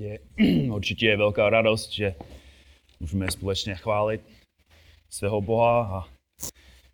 [0.00, 0.18] Je,
[0.72, 2.14] určitě je velká radost, že
[3.00, 4.20] můžeme společně chválit
[5.10, 6.08] svého Boha a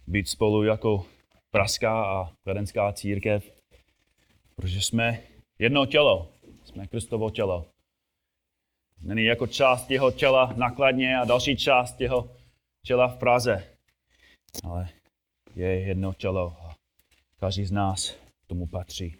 [0.06, 1.06] být spolu jako
[1.50, 3.52] Pražská a Kladenská církev,
[4.56, 5.22] protože jsme
[5.58, 6.28] jedno tělo,
[6.64, 7.66] jsme Kristovo tělo.
[9.02, 12.30] Není jako část jeho těla nakladně a další část jeho
[12.86, 13.76] těla v Praze,
[14.64, 14.88] ale
[15.56, 16.74] je jedno tělo a
[17.40, 18.16] každý z nás
[18.46, 19.16] tomu patří.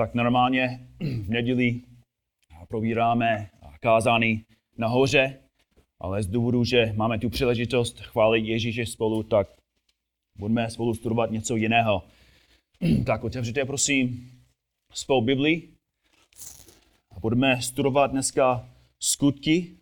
[0.00, 1.80] Tak normálně v neděli
[2.68, 4.44] probíráme kázání
[4.78, 5.38] nahoře,
[6.00, 9.48] ale z důvodu, že máme tu příležitost chválit Ježíše spolu, tak
[10.38, 12.02] budeme spolu studovat něco jiného.
[13.06, 14.30] Tak otevřete prosím
[14.92, 15.68] svou Bibli
[17.16, 18.68] a budeme studovat dneska
[19.00, 19.76] skutky,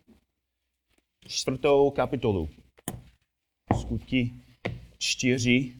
[1.27, 2.49] čtvrtou kapitolu.
[3.79, 4.33] Skutky
[4.97, 5.73] čtyři.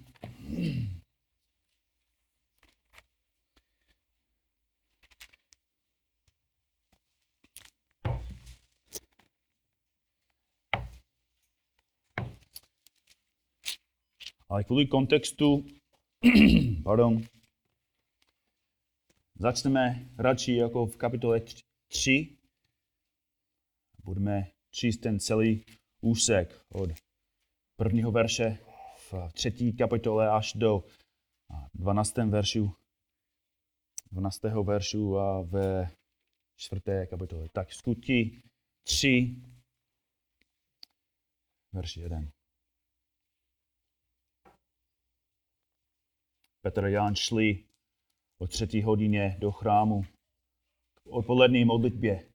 [14.50, 15.66] Ale kvůli kontextu,
[16.84, 17.22] pardon,
[19.36, 21.42] začneme radši jako v kapitole
[21.88, 22.38] 3.
[24.04, 25.66] Budeme číst ten celý
[26.02, 26.90] úsek od
[27.76, 28.58] prvního verše
[28.98, 30.84] v třetí kapitole až do
[31.74, 32.18] 12.
[32.18, 32.76] veršu,
[34.12, 34.42] 12.
[34.64, 35.92] veršu a ve
[36.55, 37.50] čtvrté kapitole.
[37.50, 38.42] Tak skutky
[38.84, 39.36] 3,
[41.74, 42.38] verš 1.
[46.62, 47.63] Petr a Jan šli
[48.41, 50.04] o třetí hodině do chrámu
[50.96, 52.29] k odpolední modlitbě.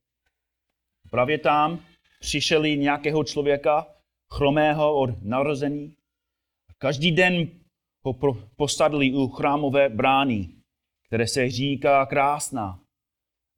[1.11, 1.85] Právě tam
[2.19, 3.87] přišeli nějakého člověka,
[4.33, 5.95] chromého od narození.
[6.77, 7.47] Každý den
[8.05, 8.13] ho
[8.55, 10.49] posadili u chrámové brány,
[11.07, 12.83] které se říká krásná,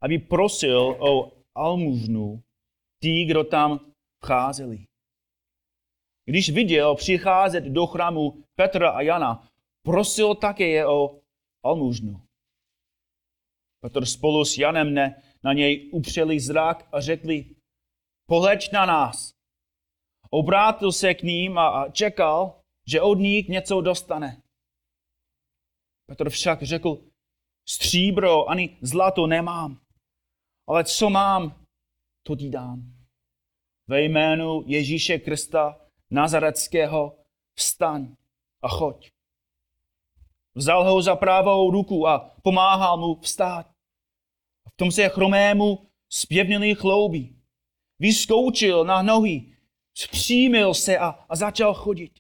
[0.01, 2.43] aby prosil o almužnu
[3.01, 3.79] tí, kdo tam
[4.23, 4.85] vcházeli.
[6.25, 9.47] Když viděl přicházet do chrámu Petra a Jana,
[9.87, 11.21] prosil také je o
[11.63, 12.21] almužnu.
[13.81, 17.55] Petr spolu s Janem ne, na něj upřeli zrak a řekli,
[18.29, 19.31] pohleď na nás.
[20.29, 24.41] Obrátil se k ním a, a čekal, že od nich něco dostane.
[26.09, 27.03] Petr však řekl,
[27.69, 29.81] stříbro ani zlato nemám,
[30.67, 31.65] ale co mám,
[32.23, 32.93] to ti dám.
[33.87, 35.79] Ve jménu Ježíše Krista
[36.11, 37.19] Nazareckého
[37.57, 38.15] vstaň
[38.63, 39.16] a choď.
[40.57, 43.69] Vzal ho za pravou ruku a pomáhal mu vstát.
[44.73, 47.29] V tom se chromému zpěvnili chlouby.
[47.99, 49.57] Vyskoučil na nohy,
[49.97, 52.11] zpřímil se a, a začal chodit.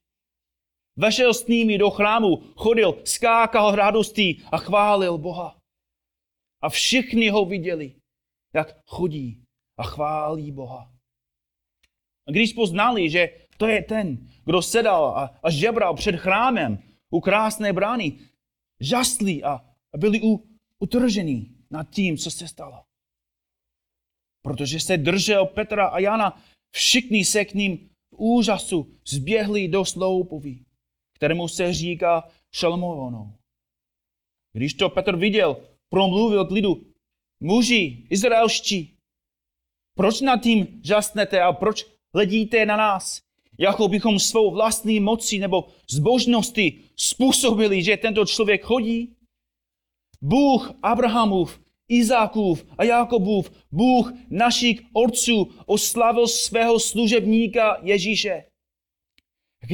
[0.95, 5.57] Vešel s nimi do chrámu, chodil, skákal radostí a chválil Boha.
[6.61, 7.95] A všichni ho viděli,
[8.53, 9.43] jak chodí
[9.77, 10.91] a chválí Boha.
[12.27, 17.21] A když poznali, že to je ten, kdo sedal a, a žebral před chrámem u
[17.21, 18.19] krásné brány,
[18.79, 20.21] žasli a byli
[20.79, 22.83] utržení nad tím, co se stalo.
[24.41, 26.41] Protože se držel Petra a Jana,
[26.71, 27.77] všichni se k ním
[28.11, 30.65] v úžasu zběhli do sloupoví,
[31.15, 33.37] kterému se říká Šalmovonou.
[34.53, 35.57] Když to Petr viděl,
[35.89, 36.93] promluvil k lidu,
[37.39, 38.97] muži, izraelští,
[39.95, 43.26] proč nad tím žasnete a proč hledíte na nás?
[43.57, 49.15] Jako bychom svou vlastní moci nebo zbožnosti způsobili, že tento člověk chodí?
[50.21, 58.45] Bůh Abrahamův, Izákův a Jakobův, Bůh našich otců oslavil svého služebníka Ježíše,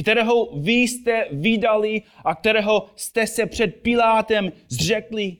[0.00, 5.36] kterého vy jste vydali a kterého jste se před Pilátem zřekli,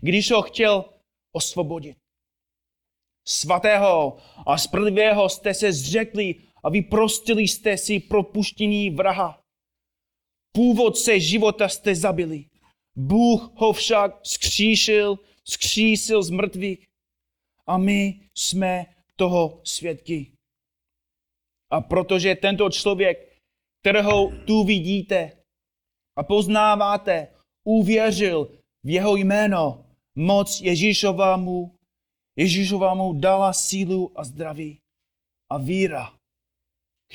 [0.00, 0.84] když ho chtěl
[1.32, 1.96] osvobodit.
[3.28, 9.42] Svatého a spravedlivého jste se zřekli a vyprostili jste si propuštění vraha.
[10.52, 12.44] Původce života jste zabili.
[12.96, 16.86] Bůh ho však skříšil, skřísil z mrtvých
[17.66, 18.86] a my jsme
[19.16, 20.32] toho svědky.
[21.70, 23.40] A protože tento člověk,
[23.80, 25.32] kterého tu vidíte
[26.16, 27.34] a poznáváte,
[27.64, 29.84] uvěřil v jeho jméno,
[30.14, 31.78] moc Ježíšovému,
[32.36, 34.78] Ježíšovému dala sílu a zdraví
[35.50, 36.19] a víra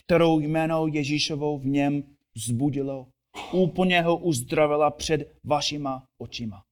[0.03, 2.03] kterou jméno Ježíšovou v něm
[2.35, 3.07] vzbudilo,
[3.53, 6.63] úplně ho uzdravila před vašima očima.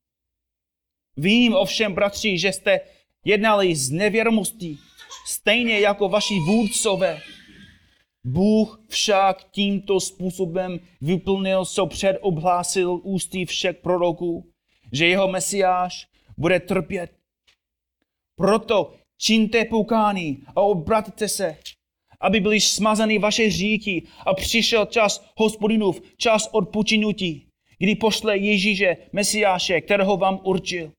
[1.18, 2.80] Vím ovšem, bratři, že jste
[3.26, 4.78] jednali z nevěromostí,
[5.28, 7.20] stejně jako vaši vůdcové.
[8.26, 14.52] Bůh však tímto způsobem vyplnil, co předobhlásil ústy všech proroků,
[14.92, 17.12] že jeho mesiáš bude trpět.
[18.36, 21.58] Proto čiňte pokání a obraťte se,
[22.22, 27.48] aby byly smazány vaše říky a přišel čas hospodinův, čas odpočinutí,
[27.80, 30.92] kdy pošle Ježíše, Mesiáše, kterého vám určil.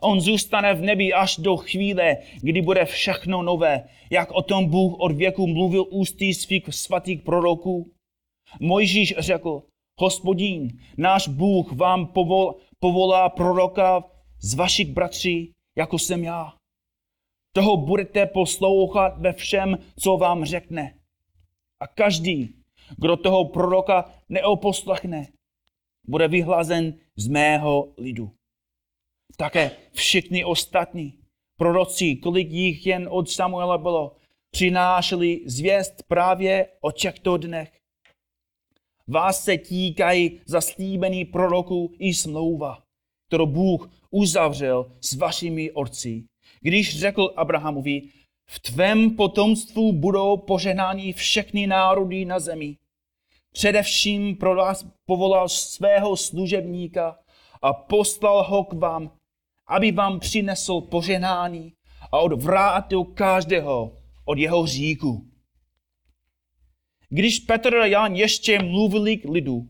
[0.00, 4.94] On zůstane v nebi až do chvíle, kdy bude všechno nové, jak o tom Bůh
[4.98, 7.90] od věku mluvil ústy svých svatých proroků.
[8.60, 9.62] Mojžíš řekl,
[10.00, 14.04] hospodín, náš Bůh vám povol, povolá proroka
[14.40, 16.52] z vašich bratří, jako jsem já.
[17.54, 20.98] Toho budete poslouchat ve všem, co vám řekne.
[21.80, 22.54] A každý,
[22.96, 25.26] kdo toho proroka neoposlechne,
[26.08, 28.30] bude vyhlazen z mého lidu.
[29.36, 31.18] Také všichni ostatní
[31.56, 34.16] proroci, kolik jich jen od Samuela bylo,
[34.50, 37.80] přinášeli zvěst právě o těchto dnech.
[39.06, 42.82] Vás se týkají zaslíbený proroků i smlouva,
[43.26, 46.24] kterou Bůh uzavřel s vašimi otci.
[46.64, 48.02] Když řekl Abrahamovi,
[48.46, 52.76] v tvém potomstvu budou poženáni všechny národy na zemi.
[53.52, 57.18] Především pro vás povolal svého služebníka
[57.62, 59.10] a poslal ho k vám,
[59.66, 61.72] aby vám přinesl poženání
[62.12, 65.30] a odvrátil každého od jeho říku.
[67.08, 69.68] Když Petr a Jan ještě mluvili k lidu,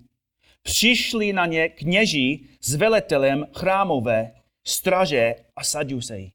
[0.62, 4.32] přišli na ně kněží s velitelem chrámové,
[4.64, 6.32] straže a sadusej.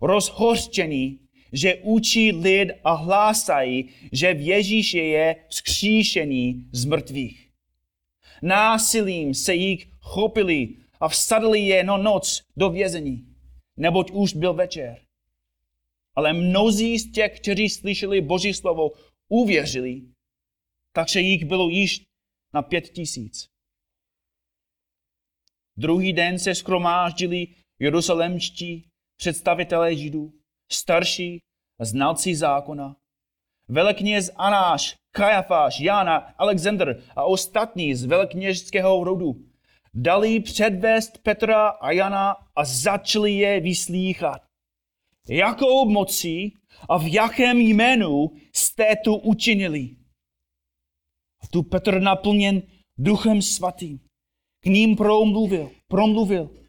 [0.00, 1.20] Rozhořčení,
[1.52, 7.50] že učí lid a hlásají, že v Ježíši je vzkříšení z mrtvých.
[8.42, 10.68] Násilím se jich chopili
[11.00, 13.26] a vsadili je no noc do vězení,
[13.76, 15.00] neboť už byl večer.
[16.14, 18.90] Ale mnozí z těch, kteří slyšeli Boží slovo,
[19.28, 20.02] uvěřili,
[20.92, 22.02] takže jich bylo již
[22.54, 23.48] na pět tisíc.
[25.76, 27.46] Druhý den se skromáždili
[27.78, 28.89] jeruzalemští
[29.20, 30.32] představitelé židů,
[30.72, 31.38] starší
[31.80, 32.96] znalci zákona,
[33.68, 39.32] velekněz Anáš, Kajafáš, Jana, Alexander a ostatní z velekněžského rodu
[39.94, 44.42] dali předvést Petra a Jana a začali je vyslýchat.
[45.28, 46.54] Jakou mocí
[46.88, 49.96] a v jakém jménu jste tu učinili?
[51.42, 52.62] A tu Petr naplněn
[52.98, 54.00] duchem svatým
[54.60, 56.59] k ním promluvil, promluvil.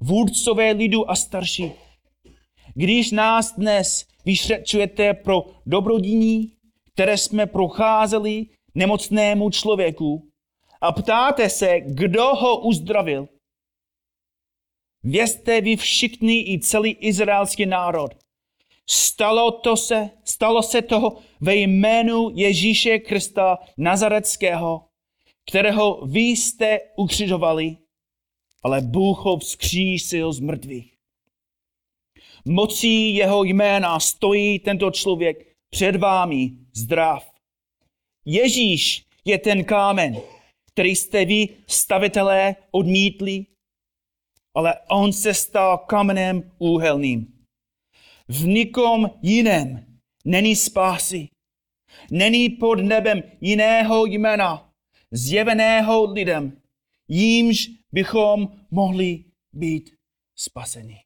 [0.00, 1.72] Vůdcové lidu a starší.
[2.74, 6.52] Když nás dnes vyšetřujete pro dobrodiní,
[6.92, 10.30] které jsme procházeli nemocnému člověku,
[10.80, 13.28] a ptáte se, kdo ho uzdravil.
[15.02, 18.10] Vězte vy všichni i celý izraelský národ.
[18.86, 24.84] Stalo, to se, stalo se toho ve jménu Ježíše Krista Nazareckého,
[25.50, 27.76] kterého vy jste ukřižovali,
[28.62, 30.94] ale Bůh ho vzkřísil z mrtvých.
[32.44, 37.30] Mocí jeho jména stojí tento člověk před vámi zdrav.
[38.24, 40.16] Ježíš je ten kámen,
[40.72, 43.46] který jste vy, stavitelé, odmítli,
[44.54, 47.44] ale on se stal kamenem úhelným.
[48.28, 49.86] V nikom jiném
[50.24, 51.28] není spásy.
[52.10, 54.72] Není pod nebem jiného jména,
[55.10, 56.60] zjeveného lidem,
[57.08, 59.90] jímž bychom mohli být
[60.34, 61.04] spaseni.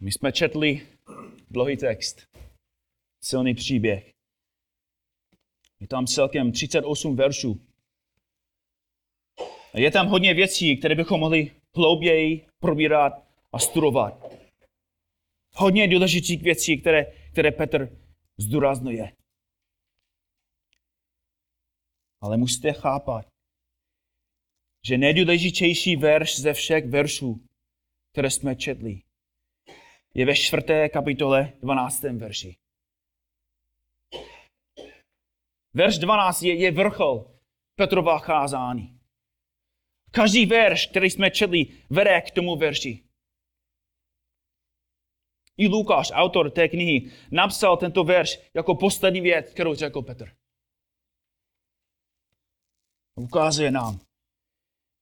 [0.00, 0.88] My jsme četli
[1.50, 2.26] dlouhý text,
[3.22, 4.12] silný příběh.
[5.80, 7.66] Je tam celkem 38 veršů.
[9.74, 13.12] Je tam hodně věcí, které bychom mohli hlouběji probírat
[13.52, 14.34] a studovat.
[15.54, 18.07] Hodně důležitých věcí, které, které Petr
[18.38, 19.16] zdůraznuje.
[22.20, 23.26] Ale musíte chápat,
[24.86, 27.46] že nejdůležitější verš ze všech veršů,
[28.12, 29.02] které jsme četli,
[30.14, 32.02] je ve čtvrté kapitole 12.
[32.02, 32.56] verši.
[35.74, 37.38] Verš 12 je, je vrchol
[37.74, 39.00] Petrova cházání.
[40.10, 43.07] Každý verš, který jsme četli, vede k tomu verši.
[45.58, 50.32] I Lukáš, autor té knihy, napsal tento verš jako poslední věc, kterou řekl Petr.
[53.14, 54.00] Ukazuje nám,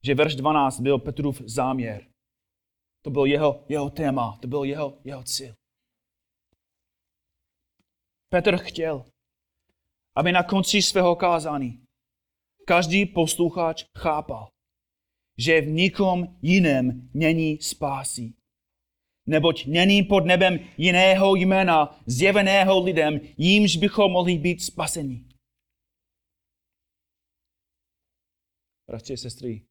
[0.04, 2.06] že verš 12 byl Petrův záměr.
[3.02, 5.54] To byl jeho, jeho téma, to byl jeho, jeho cíl.
[8.28, 9.04] Petr chtěl,
[10.16, 11.86] aby na konci svého kázání
[12.66, 14.48] každý posluchač chápal,
[15.38, 18.34] že v nikom jiném není spásy.
[19.26, 25.26] Neboť není pod nebem jiného jména zjeveného lidem, jímž bychom mohli být spaseni.
[28.86, 29.66] bratři a sestry,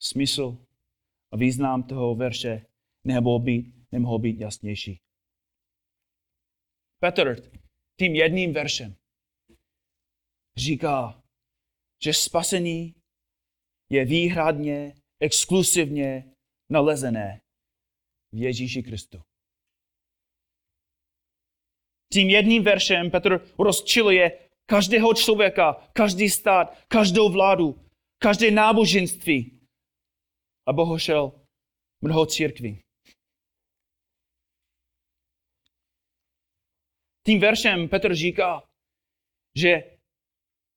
[0.00, 0.66] smysl
[1.32, 2.66] a význam toho verše
[3.04, 5.00] nemohou být, nemohou být jasnější.
[7.00, 7.50] Petr
[7.98, 8.96] tím jedním veršem
[10.56, 11.22] říká,
[12.02, 12.94] že spasení
[13.90, 16.34] je výhradně, exkluzivně
[16.70, 17.40] nalezené
[18.32, 19.22] v Ježíši Kristu.
[22.12, 27.86] Tím jedním veršem Petr rozčiluje každého člověka, každý stát, každou vládu,
[28.18, 29.60] každé náboženství
[30.66, 31.46] a bohužel
[32.00, 32.82] mnoho církví.
[37.26, 38.62] Tím veršem Petr říká,
[39.56, 39.98] že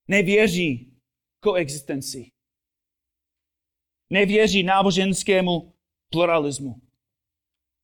[0.07, 0.97] nevěří
[1.43, 2.31] koexistenci.
[4.09, 5.73] Nevěří náboženskému
[6.11, 6.90] pluralismu.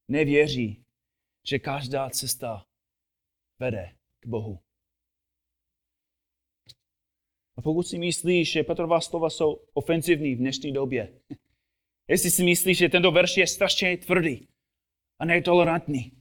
[0.07, 0.85] Nevěří,
[1.49, 2.65] že každá cesta
[3.59, 4.59] vede k Bohu.
[7.57, 11.21] A pokud si myslíš, že Petrová slova jsou ofenzivní v dnešní době,
[12.07, 14.47] jestli si myslíš, že tento verš je strašně tvrdý
[15.19, 16.11] a netolerantní,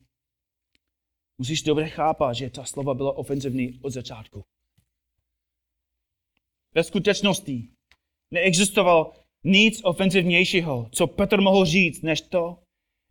[1.39, 4.45] musíš dobře chápat, že ta slova byla ofenzivní od začátku.
[6.75, 7.69] Ve skutečnosti
[8.31, 9.13] neexistovalo
[9.45, 12.66] nic ofenzivnějšího, co Petr mohl říct, než to,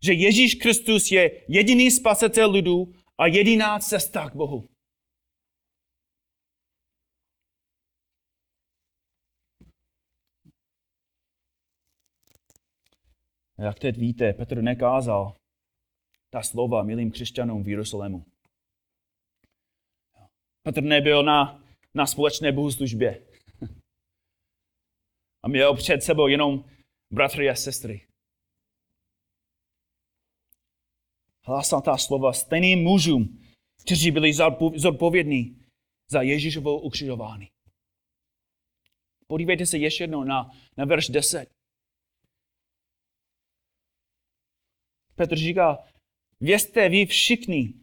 [0.06, 4.68] že Ježíš Kristus je jediný spasitel lidu a jediná cesta k Bohu.
[13.58, 15.36] Jak teď víte, Petr nekázal
[16.30, 18.24] ta slova milým křesťanům v Jeruzalému.
[20.62, 23.26] Petr nebyl na, na společné bohoslužbě.
[25.42, 26.64] A měl před sebou jenom
[27.10, 28.05] bratry a sestry.
[31.46, 33.42] Hlásal ta slova stejným mužům,
[33.84, 34.32] kteří byli
[34.74, 35.66] zodpovědní
[36.10, 37.48] za Ježíšovou ukřižování.
[39.26, 41.50] Podívejte se ještě jednou na, na verš 10.
[45.14, 45.78] Petr říká,
[46.40, 47.74] vězte vy všichni,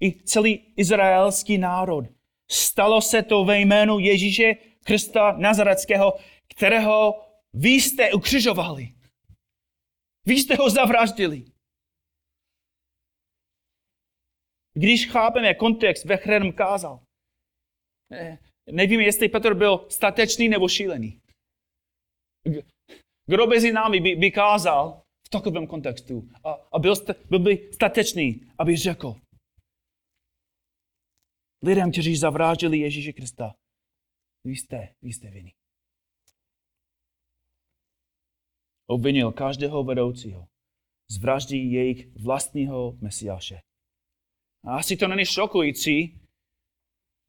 [0.00, 2.04] i celý izraelský národ.
[2.50, 6.12] Stalo se to ve jménu Ježíše Krista Nazareckého,
[6.48, 7.14] kterého
[7.52, 8.94] vy jste ukřižovali.
[10.26, 11.44] Vy jste ho zavraždili.
[14.74, 17.00] Když chápeme kontext, ve kterém kázal,
[18.72, 21.20] nevíme, jestli Petr byl statečný nebo šílený.
[23.26, 26.94] Kdo mezi námi by, by kázal v takovém kontextu a, a byl,
[27.28, 29.14] byl by statečný, aby řekl
[31.62, 33.54] lidem, kteří zavráždili Ježíše Krista,
[34.44, 35.54] vy jste, vy jste vinni.
[38.86, 40.46] Obvinil každého vedoucího
[41.10, 43.60] z vraždy jejich vlastního mesiáše.
[44.64, 46.20] A asi to není šokující,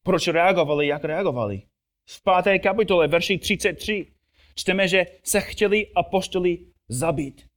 [0.04, 1.62] proč reagovali, jak reagovali.
[2.10, 4.14] V páté kapitole, verši 33,
[4.56, 7.48] čteme, že se chtěli apoštoli zabít.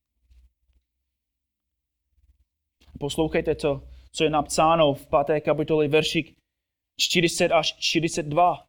[2.98, 6.34] Poslouchejte, co, co je napsáno v páté kapitole, verši
[7.00, 8.66] 40 až 42.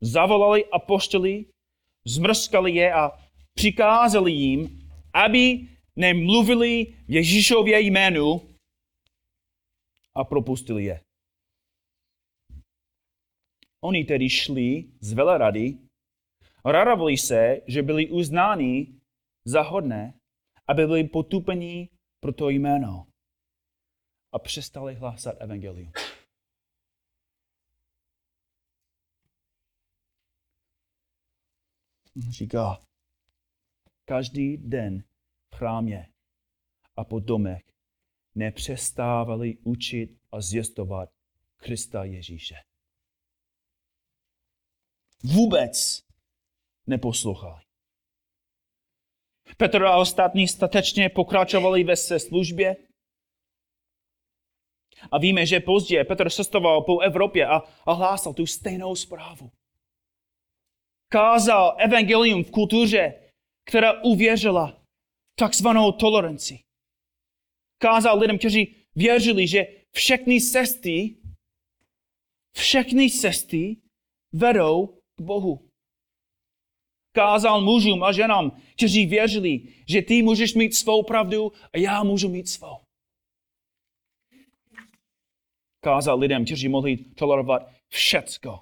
[0.00, 1.44] Zavolali apoštoli,
[2.06, 3.10] zmrskali je a
[3.54, 8.51] přikázali jim, aby nemluvili v Ježíšově jménu,
[10.14, 11.04] a propustili je.
[13.80, 15.78] Oni tedy šli z velerady,
[16.64, 19.00] radovali se, že byli uznáni
[19.44, 20.14] za hodné,
[20.68, 21.88] aby byli potupeni
[22.20, 23.06] pro to jméno
[24.32, 25.92] a přestali hlásat evangelium.
[32.30, 32.80] Říká,
[34.04, 35.04] každý den
[35.50, 36.12] v chrámě
[36.96, 37.71] a po domech
[38.34, 41.08] nepřestávali učit a zjistovat
[41.56, 42.54] Krista Ježíše.
[45.24, 46.02] Vůbec
[46.86, 47.62] neposlouchali.
[49.56, 52.76] Petr a ostatní statečně pokračovali ve své službě.
[55.10, 59.50] A víme, že později Petr cestoval po Evropě a, a hlásal tu stejnou zprávu.
[61.08, 63.30] Kázal evangelium v kultuře,
[63.64, 64.82] která uvěřila
[65.38, 66.64] takzvanou toleranci
[67.82, 71.16] kázal lidem, kteří věřili, že všechny cesty,
[72.56, 73.76] všechny cesty
[74.32, 74.86] vedou
[75.18, 75.68] k Bohu.
[77.14, 82.28] Kázal mužům a ženám, kteří věřili, že ty můžeš mít svou pravdu a já můžu
[82.28, 82.76] mít svou.
[85.84, 88.60] Kázal lidem, kteří mohli tolerovat všecko,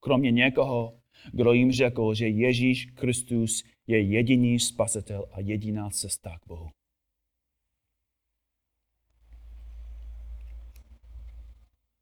[0.00, 0.98] kromě někoho,
[1.32, 6.77] kdo jim řekl, že Ježíš Kristus je jediný spasitel a jediná cesta k Bohu.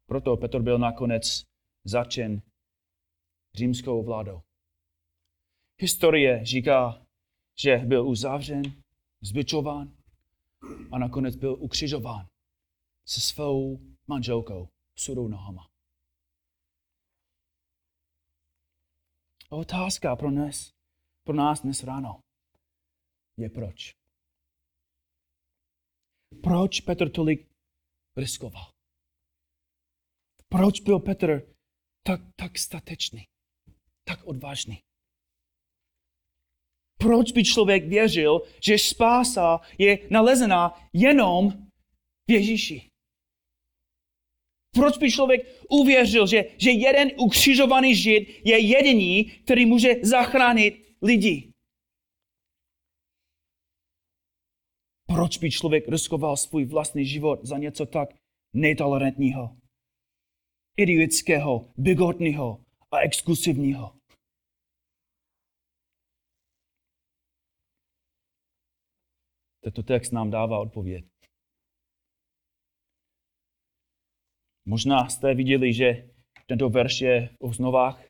[0.07, 1.43] Proto Petr byl nakonec
[1.85, 2.43] začen
[3.55, 4.43] římskou vládou.
[5.81, 7.07] Historie říká,
[7.59, 8.63] že byl uzavřen,
[9.21, 9.97] zbičován
[10.93, 12.27] a nakonec byl ukřižován
[13.05, 15.71] se svou manželkou sudou nohama.
[19.51, 20.73] Otázka pro nás,
[21.25, 22.21] pro nás dnes ráno
[23.37, 23.97] je proč.
[26.43, 27.49] Proč Petr tolik
[28.17, 28.76] riskoval?
[30.49, 31.55] Proč byl Petr
[32.07, 33.25] tak, tak statečný,
[34.05, 34.83] tak odvážný?
[36.99, 41.51] Proč by člověk věřil, že spása je nalezená jenom
[42.29, 42.91] v Ježíši?
[44.75, 51.53] Proč by člověk uvěřil, že, že jeden ukřižovaný žid je jediný, který může zachránit lidi?
[55.07, 58.09] Proč by člověk riskoval svůj vlastní život za něco tak
[58.55, 59.57] netolerantního,
[60.77, 63.97] idiotského, bigotního a exkluzivního?
[69.61, 71.05] Tento text nám dává odpověď.
[74.69, 76.11] Možná jste viděli, že
[76.47, 78.05] tento verš je v osnovách.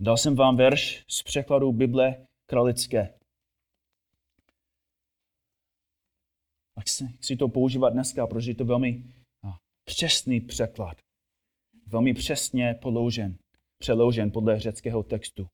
[0.00, 3.18] Dal jsem vám verš z překladu Bible kralické.
[6.76, 6.80] A
[7.16, 9.04] chci to používat dneska, protože je to velmi
[9.86, 10.96] přesný překlad.
[11.86, 13.38] Velmi přesně položen,
[13.78, 15.48] přeložen podle řeckého textu.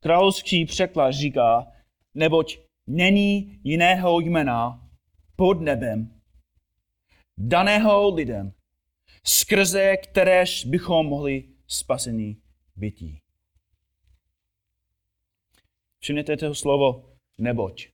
[0.00, 1.72] Královský překlad říká,
[2.14, 4.90] neboť není jiného jména
[5.36, 6.20] pod nebem,
[7.38, 8.52] daného lidem,
[9.24, 12.42] skrze kteréž bychom mohli spasení
[12.76, 13.20] bytí.
[15.98, 17.88] Všimněte toho slovo neboť.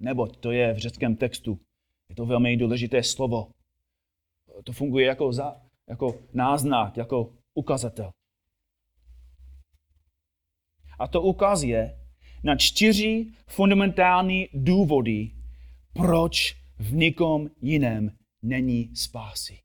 [0.00, 1.60] Neboť, to je v řeckém textu.
[2.14, 3.50] Je to velmi důležité slovo.
[4.64, 8.10] To funguje jako, za, jako náznak, jako ukazatel.
[10.98, 11.98] A to ukazuje
[12.44, 15.30] na čtyři fundamentální důvody,
[15.92, 18.10] proč v nikom jiném
[18.42, 19.58] není spásy.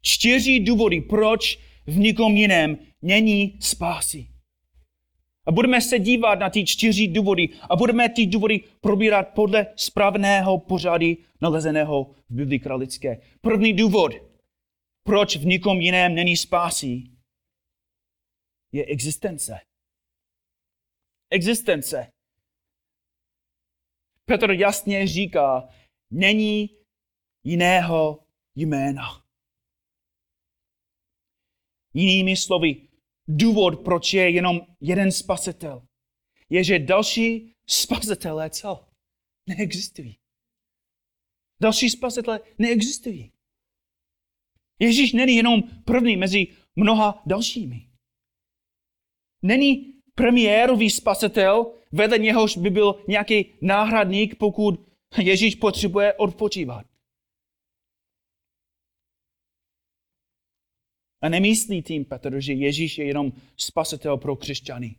[0.00, 4.28] Čtyři důvody, proč v nikom jiném není spásy.
[5.46, 10.58] A budeme se dívat na ty čtyři důvody a budeme ty důvody probírat podle správného
[10.58, 13.20] pořady nalezeného v Biblii kralické.
[13.40, 14.12] První důvod,
[15.02, 17.02] proč v nikom jiném není spásy,
[18.72, 19.60] je existence.
[21.30, 22.12] Existence.
[24.24, 25.68] Petr jasně říká,
[26.10, 26.70] není
[27.44, 29.24] jiného jména.
[31.94, 32.85] Jinými slovy,
[33.28, 35.86] důvod, proč je jenom jeden spasitel,
[36.50, 38.88] je, že další spasitelé co?
[39.46, 40.18] Neexistují.
[41.60, 43.32] Další spasitelé neexistují.
[44.78, 47.88] Ježíš není jenom první mezi mnoha dalšími.
[49.42, 54.86] Není premiérový spasitel, vedle něhož by byl nějaký náhradník, pokud
[55.22, 56.86] Ježíš potřebuje odpočívat.
[61.22, 64.96] A nemyslí tím Petr, že Ježíš je jenom spasitel pro křesťany.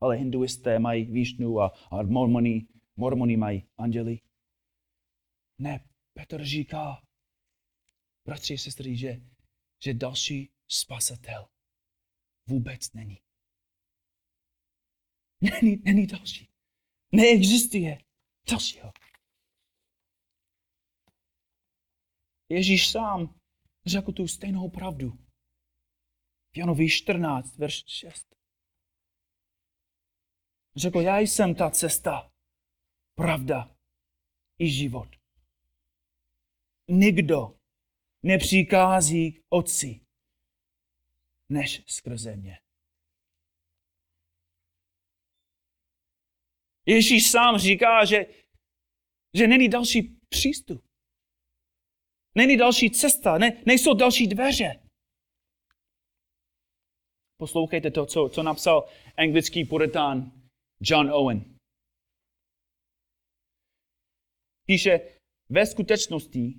[0.00, 4.20] Ale hinduisté mají výšnu a, a mormoni, mormoni mají anděli.
[5.58, 7.02] Ne, Petr říká,
[8.26, 9.20] bratři a sestry, že,
[9.84, 11.48] že další spasitel
[12.46, 13.18] vůbec není.
[15.40, 16.48] Není, není další.
[17.12, 17.98] Neexistuje
[18.50, 18.92] dalšího.
[22.48, 23.40] Ježíš sám
[23.86, 25.10] řekl tu stejnou pravdu.
[26.52, 28.36] V Janovi 14, verš 6.
[30.76, 32.32] Řekl, já jsem ta cesta,
[33.14, 33.76] pravda
[34.58, 35.08] i život.
[36.88, 37.58] Nikdo
[38.22, 40.00] nepřikází k otci,
[41.48, 42.58] než skrze mě.
[46.86, 48.26] Ježíš sám říká, že,
[49.34, 50.86] že není další přístup.
[52.36, 54.82] Není další cesta, ne, nejsou další dveře.
[57.38, 60.32] Poslouchejte to, co, co napsal anglický puritán
[60.80, 61.58] John Owen.
[64.66, 66.54] Píše, ve skutečnosti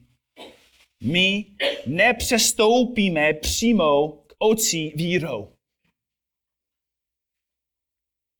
[1.04, 1.56] my
[1.88, 5.58] nepřestoupíme přímo k oci vírou.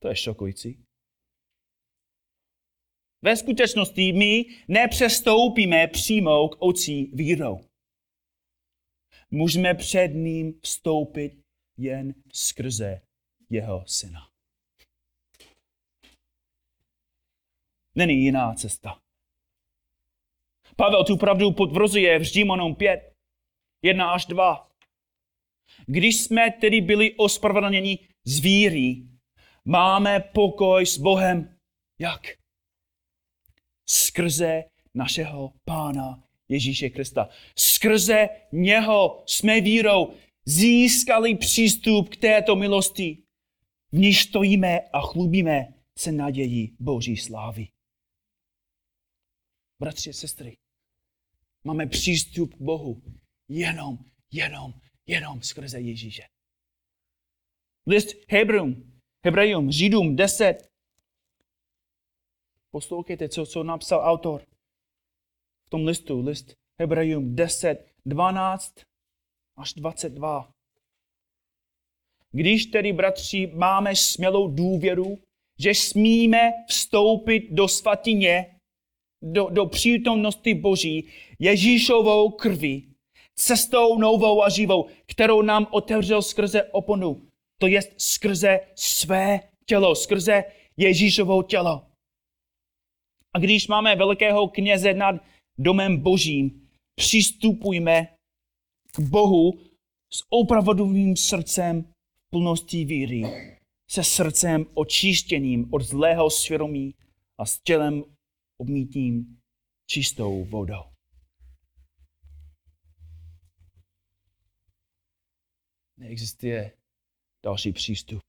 [0.02, 0.87] To je šokující.
[3.22, 7.60] Ve skutečnosti my nepřestoupíme přímo k oci vírou.
[9.30, 11.32] Můžeme před ním vstoupit
[11.76, 13.00] jen skrze
[13.50, 14.28] jeho syna.
[17.94, 19.00] Není jiná cesta.
[20.76, 23.12] Pavel tu pravdu potvrzuje v Římanům 5,
[23.82, 24.70] 1 až 2.
[25.86, 29.02] Když jsme tedy byli ospravedlněni z víry,
[29.64, 31.58] máme pokoj s Bohem.
[31.98, 32.20] Jak?
[33.90, 37.28] Skrze našeho Pána Ježíše Krista.
[37.58, 43.22] Skrze něho jsme vírou získali přístup k této milosti,
[43.92, 47.68] v níž stojíme a chlubíme se nadějí Boží slávy.
[49.80, 50.56] Bratři a sestry,
[51.64, 53.02] máme přístup k Bohu
[53.48, 53.98] jenom,
[54.32, 54.74] jenom,
[55.06, 56.22] jenom skrze Ježíše.
[57.86, 60.68] List Hebrejům, Hebrejům, Židům 10.
[62.70, 64.40] Poslouchejte, co, co napsal autor
[65.66, 68.74] v tom listu, list Hebrejům 10, 12
[69.56, 70.50] až 22.
[72.32, 75.18] Když tedy, bratři, máme smělou důvěru,
[75.58, 78.60] že smíme vstoupit do svatyně,
[79.22, 82.94] do, do přítomnosti Boží, Ježíšovou krví,
[83.34, 87.22] cestou novou a živou, kterou nám otevřel skrze oponu,
[87.60, 90.44] to je skrze své tělo, skrze
[90.76, 91.82] Ježíšovo tělo.
[93.38, 95.14] A když máme velkého kněze nad
[95.58, 98.16] domem božím, přistupujme
[98.92, 99.60] k Bohu
[100.12, 103.22] s opravdovým srdcem v plnosti víry,
[103.90, 106.94] se srdcem očištěným od zlého svědomí
[107.38, 108.04] a s tělem
[108.60, 109.40] obmítím
[109.86, 110.84] čistou vodou.
[115.96, 116.72] Neexistuje
[117.44, 118.22] další přístup.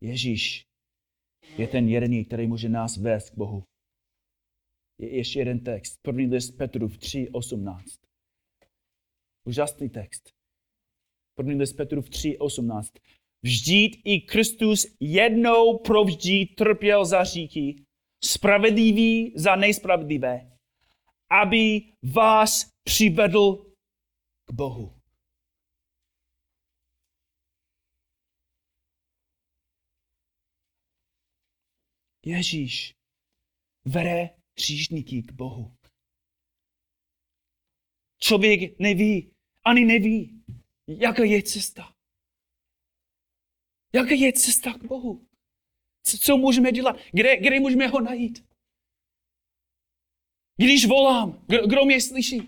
[0.00, 0.71] Ježíš
[1.58, 3.62] je ten jediný, který může nás vést k Bohu.
[5.00, 5.98] Je ještě jeden text.
[6.02, 7.78] První list Petrův 3.18.
[9.46, 10.30] Úžasný text.
[11.34, 13.00] První list Petrův 3.18.
[13.42, 17.84] Vždyť i Kristus jednou provždy trpěl za říky,
[18.24, 20.52] spravedlivý za nejspravedlivé,
[21.30, 21.80] aby
[22.14, 23.72] vás přivedl
[24.48, 25.01] k Bohu.
[32.24, 32.94] Ježíš
[33.84, 35.76] vere hříšníky k Bohu.
[38.18, 39.32] Člověk neví,
[39.64, 40.44] ani neví,
[40.88, 41.94] jaká je cesta.
[43.94, 45.28] Jaká je cesta k Bohu?
[46.02, 46.96] Co, co můžeme dělat?
[47.12, 48.44] Kde, kde můžeme ho najít?
[50.56, 52.40] Když volám, kdo mě slyší?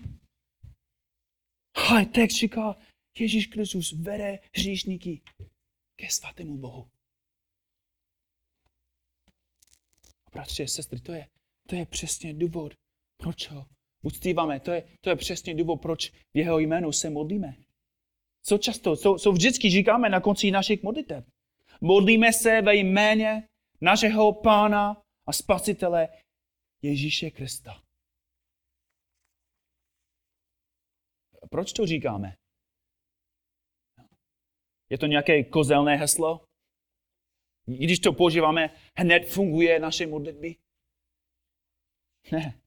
[1.73, 2.75] Ale text říká,
[3.19, 5.21] Ježíš Kristus vede hříšníky
[5.95, 6.91] ke svatému Bohu.
[10.35, 11.27] Bratři a sestry, to je,
[11.69, 12.73] to je přesně důvod,
[13.17, 13.65] proč ho
[14.03, 14.59] uctíváme.
[14.59, 17.55] To je, to je přesně důvod, proč v jeho jménu se modlíme.
[18.45, 21.25] Co často, co, co vždycky říkáme na konci našich modlitev.
[21.81, 23.47] Modlíme se ve jméně
[23.81, 26.09] našeho Pána a Spasitele
[26.81, 27.81] Ježíše Krista.
[31.49, 32.35] Proč to říkáme?
[34.89, 36.45] Je to nějaké kozelné heslo?
[37.65, 40.55] Když to používáme, hned funguje naše modlitby?
[42.31, 42.59] Ne.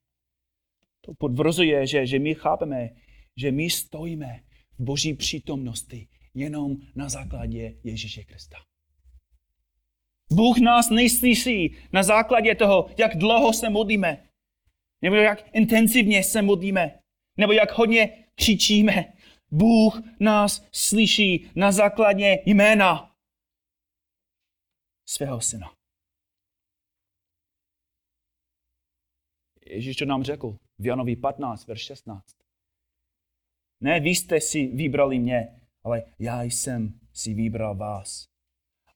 [1.01, 2.91] To podvrzuje, že, že my chápeme,
[3.37, 4.41] že my stojíme
[4.79, 8.57] v boží přítomnosti jenom na základě Ježíše Krista.
[10.33, 14.29] Bůh nás neslyší na základě toho, jak dlouho se modlíme,
[15.03, 16.99] nebo jak intenzivně se modlíme,
[17.37, 19.13] nebo jak hodně křičíme.
[19.51, 23.08] Bůh nás slyší na základě jména
[25.09, 25.73] svého syna.
[29.67, 32.25] Ježíš to nám řekl v Janovi 15, verš 16.
[33.81, 38.25] Ne, vy jste si vybrali mě, ale já jsem si vybral vás.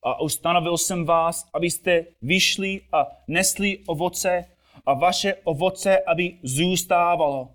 [0.03, 4.45] A ustanovil jsem vás, abyste vyšli a nesli ovoce
[4.87, 7.55] a vaše ovoce, aby zůstávalo.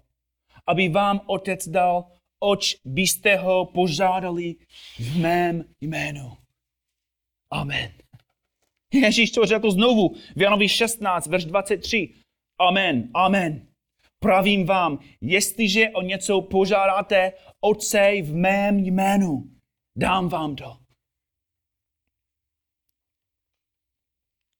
[0.67, 4.55] Aby vám otec dal, oč byste ho požádali
[4.99, 6.37] v mém jménu.
[7.51, 8.06] Amen.
[8.93, 12.13] Ježíš to řekl znovu v Janovi 16, verš 23.
[12.59, 13.67] Amen, amen.
[14.19, 19.43] Pravím vám, jestliže o něco požádáte Otce v mém jménu,
[19.97, 20.77] dám vám to.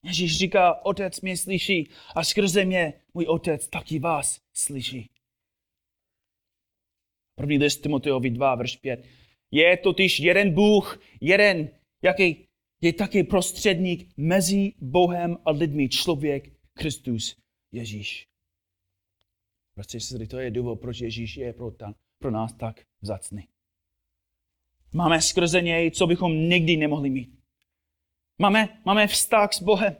[0.04, 5.10] Ježíš říká, otec mě slyší a skrze mě můj otec taky vás slyší.
[7.36, 9.06] První list Timoteovi 2, verš 5.
[9.52, 11.70] Je totiž jeden Bůh, jeden,
[12.02, 12.47] jaký
[12.82, 17.36] je také prostředník mezi Bohem a lidmi, člověk Kristus
[17.72, 18.28] Ježíš.
[19.74, 23.48] Prostě sestry, to je důvod, proč Ježíš je pro, ta, pro nás tak vzácný.
[24.94, 27.40] Máme skrze něj, co bychom nikdy nemohli mít.
[28.42, 29.96] Máme, máme vztah s Bohem.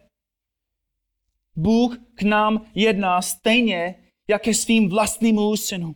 [1.56, 5.96] Bůh k nám jedná stejně, jak ke svým vlastnímu synu.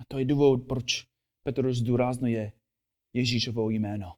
[0.00, 1.07] A to je důvod, proč
[1.48, 2.52] Petr zdůrazňuje
[3.12, 4.14] Ježíšovo jméno.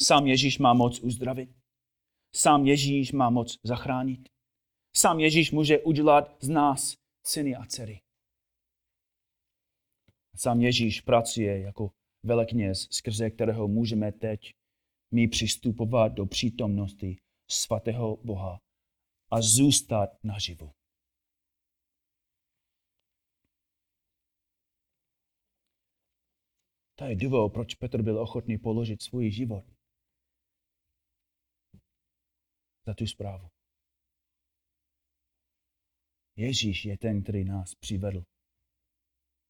[0.00, 1.50] Sám Ježíš má moc uzdravit.
[2.34, 4.28] Sám Ježíš má moc zachránit.
[4.96, 6.94] Sám Ježíš může udělat z nás
[7.26, 8.00] syny a dcery.
[10.36, 11.90] Sám Ježíš pracuje jako
[12.22, 14.40] velekněz, skrze kterého můžeme teď
[15.14, 17.16] my přistupovat do přítomnosti
[17.50, 18.58] svatého Boha
[19.30, 20.70] a zůstat naživu.
[26.96, 29.64] To je důvod, proč Petr byl ochotný položit svůj život
[32.86, 33.48] za tu zprávu.
[36.36, 38.22] Ježíš je ten, který nás přivedl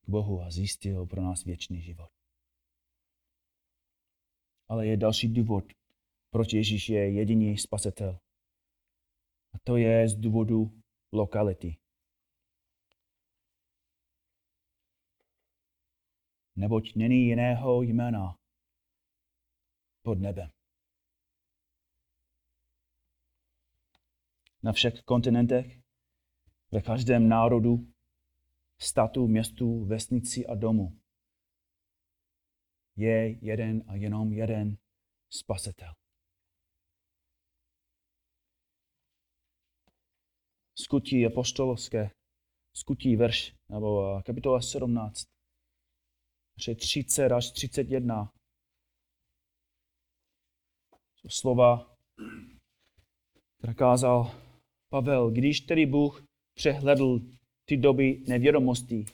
[0.05, 2.09] k Bohu a zjistil pro nás věčný život.
[4.69, 5.65] Ale je další důvod,
[6.31, 8.19] proč Ježíš je jediný spasitel.
[9.55, 10.81] A to je z důvodu
[11.13, 11.77] lokality.
[16.57, 18.39] Neboť není jiného jména
[20.03, 20.51] pod nebem.
[24.63, 25.81] Na všech kontinentech,
[26.71, 27.93] ve každém národu,
[28.81, 31.01] statu, městu, vesnici a domu
[32.97, 34.77] je jeden a jenom jeden
[35.31, 35.95] spasitel.
[40.75, 42.11] Skutí apostolské,
[42.73, 45.34] skutí verš, nebo kapitola 17,
[46.61, 48.33] že 30 až 31.
[51.17, 51.97] Jsou slova,
[53.59, 54.35] která kázal
[54.89, 57.21] Pavel, když tedy Bůh přehledl
[57.65, 59.05] ty doby nevědomosti,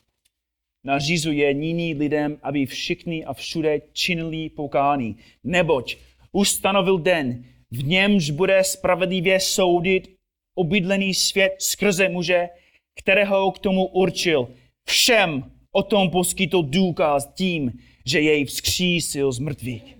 [0.85, 5.17] nařizuje nyní lidem, aby všichni a všude činili pokání.
[5.45, 5.97] Neboť
[6.33, 10.17] ustanovil den, v němž bude spravedlivě soudit
[10.55, 12.49] obydlený svět skrze muže,
[12.95, 14.55] kterého k tomu určil.
[14.89, 17.73] Všem o tom poskytl důkaz tím,
[18.07, 19.97] že jej vzkřísil z mrtvých.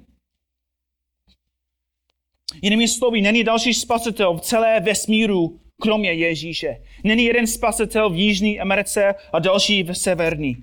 [2.63, 6.83] Jinými slovy, není další spasitel v celé vesmíru, kromě Ježíše.
[7.05, 10.57] Není jeden spasitel v Jižní Americe a další v Severní.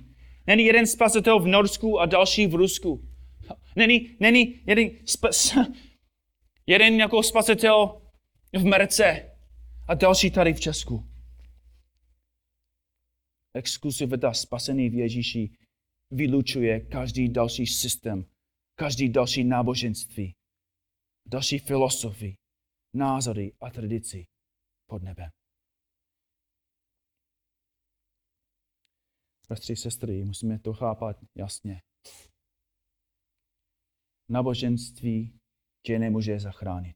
[0.48, 3.02] Není jeden spasitel v Norsku a další v Rusku.
[3.76, 5.58] Není, není jeden, spas,
[6.68, 8.02] jeden jako spasitel
[8.56, 9.32] v Merce
[9.88, 11.04] a další tady v Česku.
[13.58, 15.58] Exklusivita spasený v Ježíši
[16.12, 18.26] vylučuje každý další systém,
[18.76, 20.36] každý další náboženství,
[21.28, 22.36] další filosofii,
[22.94, 24.26] názory a tradici
[24.90, 25.30] pod nebem.
[29.48, 31.82] Bratři, sestry, musíme to chápat jasně.
[34.30, 35.40] Naboženství
[35.86, 36.96] tě nemůže zachránit.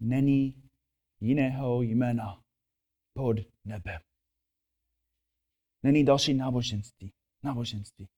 [0.00, 0.68] Není
[1.20, 2.42] jiného jména
[3.14, 4.00] pod nebem.
[5.82, 7.12] Není další náboženství.
[7.42, 8.08] Náboženství.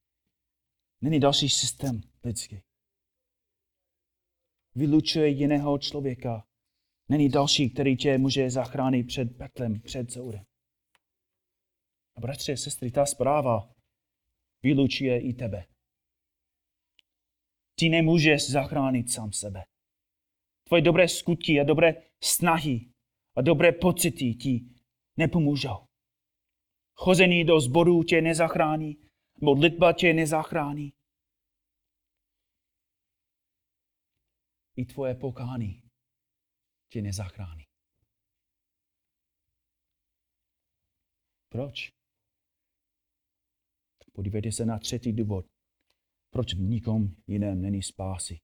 [1.00, 2.62] Není další systém lidský.
[4.74, 6.46] Vylučuje jiného člověka.
[7.08, 10.44] Není další, který tě může zachránit před peklem, před soudem.
[12.16, 13.74] A bratři a sestry, ta zpráva
[14.62, 15.66] vylučuje i tebe.
[17.74, 19.64] Ty nemůžeš zachránit sám sebe.
[20.64, 22.92] Tvoje dobré skutky a dobré snahy
[23.36, 24.77] a dobré pocity ti
[25.18, 25.86] nepomůžou.
[26.94, 28.96] Chození do zboru tě nezachrání,
[29.40, 30.92] modlitba tě nezachrání.
[34.76, 35.82] I tvoje pokání
[36.92, 37.64] tě nezachrání.
[41.48, 41.90] Proč?
[44.12, 45.46] Podívejte se na třetí důvod.
[46.30, 48.38] Proč v nikom jiném není spásy?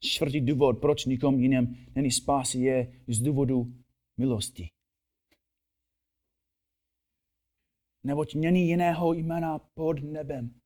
[0.00, 3.64] Čtvrtý důvod, proč nikom jiném není spásy, je z důvodu
[4.16, 4.70] milosti.
[8.04, 10.60] Neboť není jiného jména pod nebem,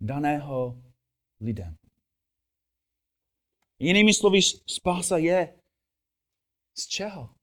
[0.00, 0.82] daného
[1.40, 1.76] lidem.
[3.78, 5.60] Jinými slovy, spása je
[6.74, 7.34] z čeho?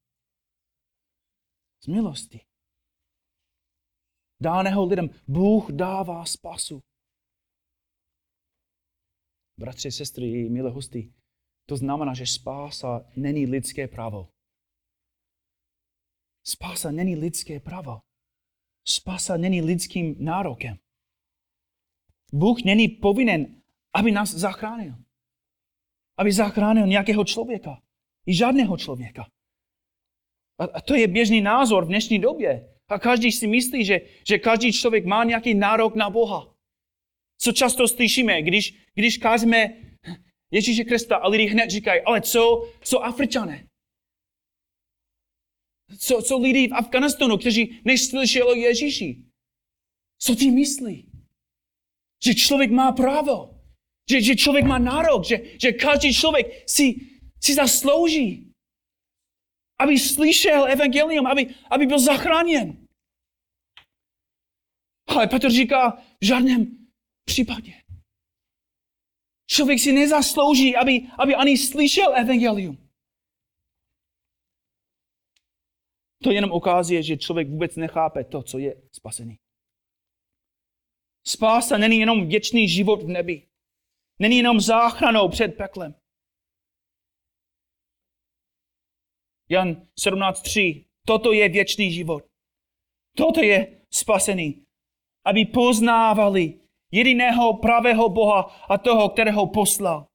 [1.84, 2.46] Z milosti.
[4.40, 5.10] Dáného lidem.
[5.28, 6.84] Bůh dává spasu.
[9.62, 11.14] Bratři, sestry, milé hosty,
[11.66, 14.30] to znamená, že spása není lidské právo.
[16.44, 18.02] Spása není lidské právo.
[18.88, 20.78] Spása není lidským nárokem.
[22.34, 23.62] Bůh není povinen,
[23.94, 24.96] aby nás zachránil.
[26.18, 27.82] Aby zachránil nějakého člověka.
[28.26, 29.28] I žádného člověka.
[30.74, 32.76] A to je běžný názor v dnešní době.
[32.88, 36.51] A každý si myslí, že, že každý člověk má nějaký nárok na Boha.
[37.42, 39.74] Co často slyšíme, když, když kážeme
[40.52, 43.68] Ježíše Krista a lidi hned říkají, ale co, co Afričané?
[46.00, 49.24] Co, co lidi v Afganistanu, kteří neslyšeli o Ježíši.
[50.20, 51.12] Co ty myslí?
[52.24, 53.62] Že člověk má právo.
[54.10, 55.26] Že, že člověk má nárok.
[55.26, 56.96] Že, že každý člověk si,
[57.44, 58.54] si zaslouží.
[59.80, 62.88] Aby slyšel evangelium, aby, aby byl zachráněn.
[65.08, 66.81] Ale Petr říká, v žádném
[67.26, 67.74] případě.
[69.48, 72.90] Člověk si nezaslouží, aby, aby ani slyšel evangelium.
[76.24, 79.40] To jenom ukazuje, že člověk vůbec nechápe to, co je spasený.
[81.24, 83.48] Spása není jenom věčný život v nebi.
[84.20, 85.96] Není jenom záchranou před peklem.
[89.50, 90.86] Jan 17.3.
[91.08, 92.24] Toto je věčný život.
[93.18, 94.66] Toto je spasený.
[95.26, 96.61] Aby poznávali
[96.92, 100.08] jediného pravého Boha a toho, kterého poslal.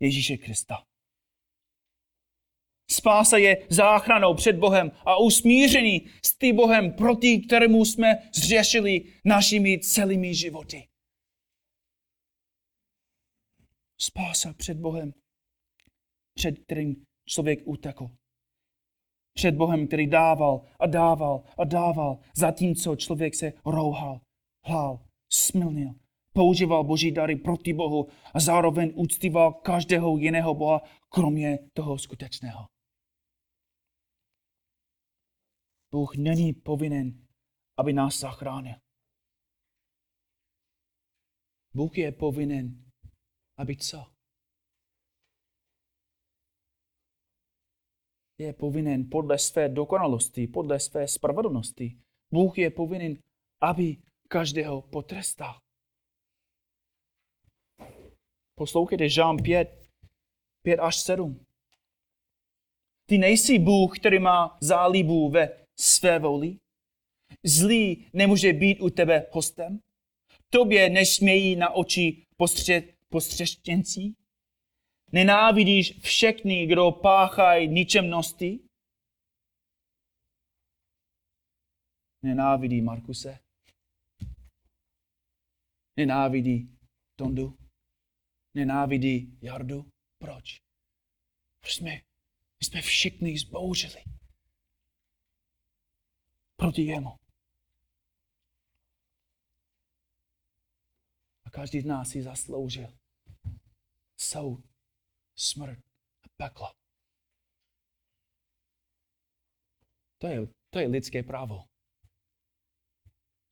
[0.00, 0.74] Ježíše Krista.
[2.90, 9.78] Spása je záchranou před Bohem a usmíření s tím Bohem, proti kterému jsme zřešili našimi
[9.78, 10.88] celými životy.
[14.00, 15.12] Spása před Bohem,
[16.34, 18.10] před kterým člověk utekl.
[19.34, 24.20] Před Bohem, který dával a dával a dával, zatímco člověk se rouhal,
[24.64, 25.94] hlál, smilnil,
[26.32, 32.66] používal boží dary proti Bohu a zároveň uctíval každého jiného Boha, kromě toho skutečného.
[35.92, 37.26] Bůh není povinen,
[37.76, 38.74] aby nás zachránil.
[41.74, 42.90] Bůh je povinen,
[43.56, 44.06] aby co?
[48.38, 52.00] Je povinen podle své dokonalosti, podle své spravedlnosti.
[52.30, 53.18] Bůh je povinen,
[53.60, 53.96] aby
[54.30, 55.60] každého potrestal.
[58.54, 59.90] Poslouchejte Žán 5,
[60.62, 61.46] 5 až 7.
[63.06, 66.58] Ty nejsi Bůh, který má zálibu ve své voli.
[67.44, 69.80] Zlý nemůže být u tebe hostem.
[70.50, 74.16] Tobě nesmějí na oči postřed, postřeštěncí.
[75.12, 78.60] Nenávidíš všechny, kdo páchají ničemnosti.
[82.22, 83.38] Nenávidí Markuse.
[86.00, 86.78] Nenávidí
[87.16, 87.58] Tondu.
[88.54, 89.90] Nenávidí Jardu.
[90.18, 90.60] Proč?
[91.60, 91.90] Proč jsme,
[92.60, 94.04] my jsme všichni zbouřili
[96.56, 97.10] proti jemu.
[101.44, 102.98] A každý z nás si zasloužil
[104.16, 104.64] soud,
[105.36, 105.78] smrt
[106.24, 106.72] a peklo.
[110.18, 111.64] To je, to je lidské právo.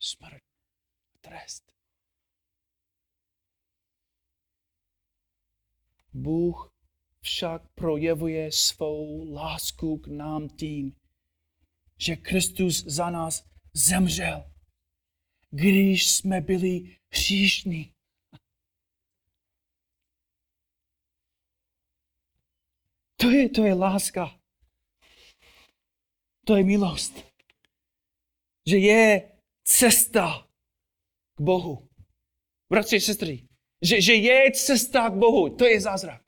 [0.01, 0.43] Smrt,
[1.21, 1.78] trest.
[6.19, 6.75] Bůh
[7.21, 10.97] však projevuje svou lásku k nám tím,
[11.99, 14.53] že Kristus za nás zemřel,
[15.51, 17.95] když jsme byli hříšní.
[23.17, 24.41] To je, to je láska.
[26.47, 27.25] To je milost.
[28.67, 29.33] Že je
[29.65, 30.49] cesta
[31.35, 31.89] k Bohu.
[32.71, 33.48] Bratři a sestry,
[33.83, 36.23] že, že je cesta k Bohu, to je zázrak.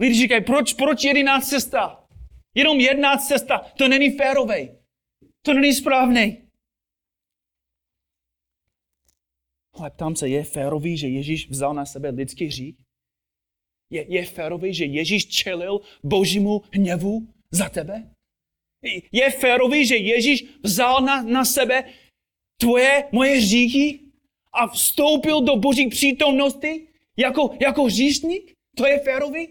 [0.00, 2.08] Lidi říkají, proč, proč jediná cesta?
[2.54, 3.58] Jenom jedna cesta.
[3.58, 4.78] To není férovej.
[5.42, 6.42] To není správný.
[9.72, 12.76] Ale ptám se, je férový, že Ježíš vzal na sebe lidský hřích?
[13.90, 18.10] Je, je férový, že Ježíš čelil božímu hněvu za tebe?
[19.12, 21.84] Je férový, že Ježíš vzal na, na sebe
[22.60, 24.05] tvoje, moje hříchy
[24.56, 28.52] a vstoupil do boží přítomnosti jako, jako hříšník?
[28.76, 29.48] To je férový?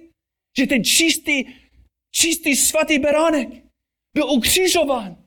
[0.57, 1.45] Že ten čistý,
[2.11, 3.49] čistý svatý beránek
[4.13, 5.25] byl ukřižován.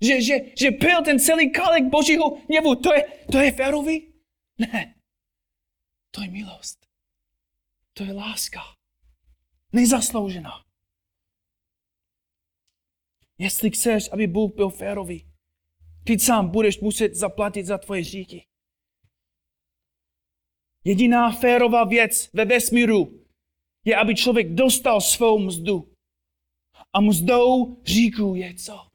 [0.00, 2.74] Že, že, že pil ten celý kalik božího hněvu.
[2.74, 4.12] To je, to je férový?
[4.58, 4.94] Ne.
[6.10, 6.86] To je milost.
[7.94, 8.60] To je láska.
[9.72, 10.64] Nezasloužená.
[13.38, 15.26] Jestli chceš, aby Bůh byl férový,
[16.04, 18.46] ty sám budeš muset zaplatit za tvoje říky.
[20.84, 23.24] Jediná férová věc ve vesmíru
[23.84, 25.94] je, aby člověk dostal svou mzdu.
[26.92, 28.88] A mzdou říků je co?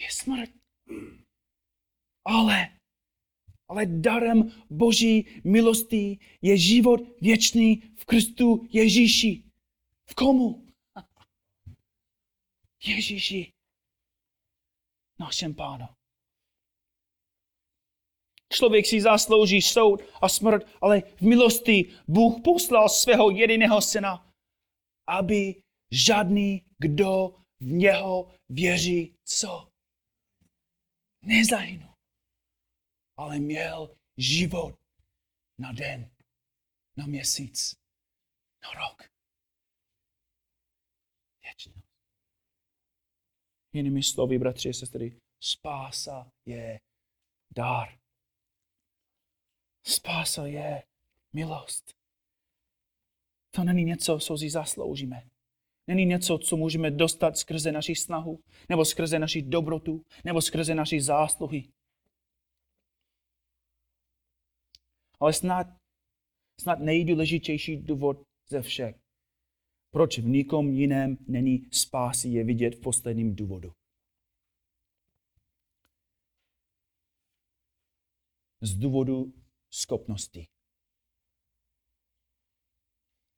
[0.00, 0.50] Je smrt.
[2.24, 2.78] Ale,
[3.68, 9.42] ale darem Boží milosti je život věčný v Kristu Ježíši.
[10.10, 10.66] V komu?
[12.86, 13.52] Ježíši.
[15.18, 15.95] Našem pánu.
[18.56, 24.32] Člověk si zaslouží soud a smrt, ale v milosti Bůh poslal svého jediného syna,
[25.08, 29.68] aby žádný, kdo v něho věří, co?
[31.22, 31.94] Nezahynul,
[33.18, 34.74] ale měl život
[35.60, 36.10] na den,
[36.96, 37.74] na měsíc,
[38.62, 39.02] na rok.
[41.42, 41.88] Věčnost.
[43.72, 46.80] Jinými slovy, bratři a sestry, spása je
[47.56, 48.05] dár.
[49.88, 50.82] Spása je
[51.32, 51.94] milost.
[53.50, 55.22] To není něco, co si zasloužíme.
[55.86, 61.00] Není něco, co můžeme dostat skrze naši snahu, nebo skrze naši dobrotu, nebo skrze naši
[61.00, 61.68] zásluhy.
[65.20, 65.66] Ale snad,
[66.60, 68.96] snad nejdůležitější důvod ze všech,
[69.90, 73.72] proč v nikom jiném není spásy, je vidět v posledním důvodu.
[78.60, 79.32] Z důvodu
[79.70, 80.46] schopnosti.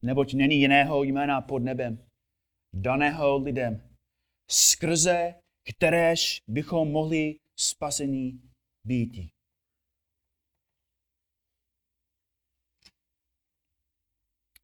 [0.03, 2.09] Neboť není jiného jména pod nebem,
[2.73, 3.97] daného lidem,
[4.51, 5.35] skrze
[5.69, 8.43] kteréž bychom mohli spasení
[8.85, 9.31] být.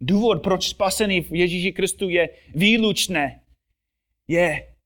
[0.00, 3.46] Důvod, proč spasený v Ježíši Kristu je výlučné,
[4.28, 4.76] je,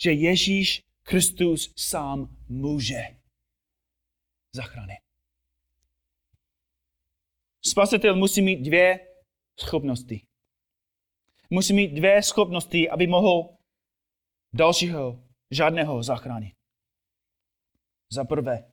[0.00, 3.02] že Ježíš Kristus sám může
[4.54, 5.07] zachránit.
[7.62, 9.00] Spasitel musí mít dvě
[9.60, 10.26] schopnosti.
[11.50, 13.56] Musí mít dvě schopnosti, aby mohl
[14.54, 16.54] dalšího, žádného zachránit.
[18.12, 18.72] Za prvé,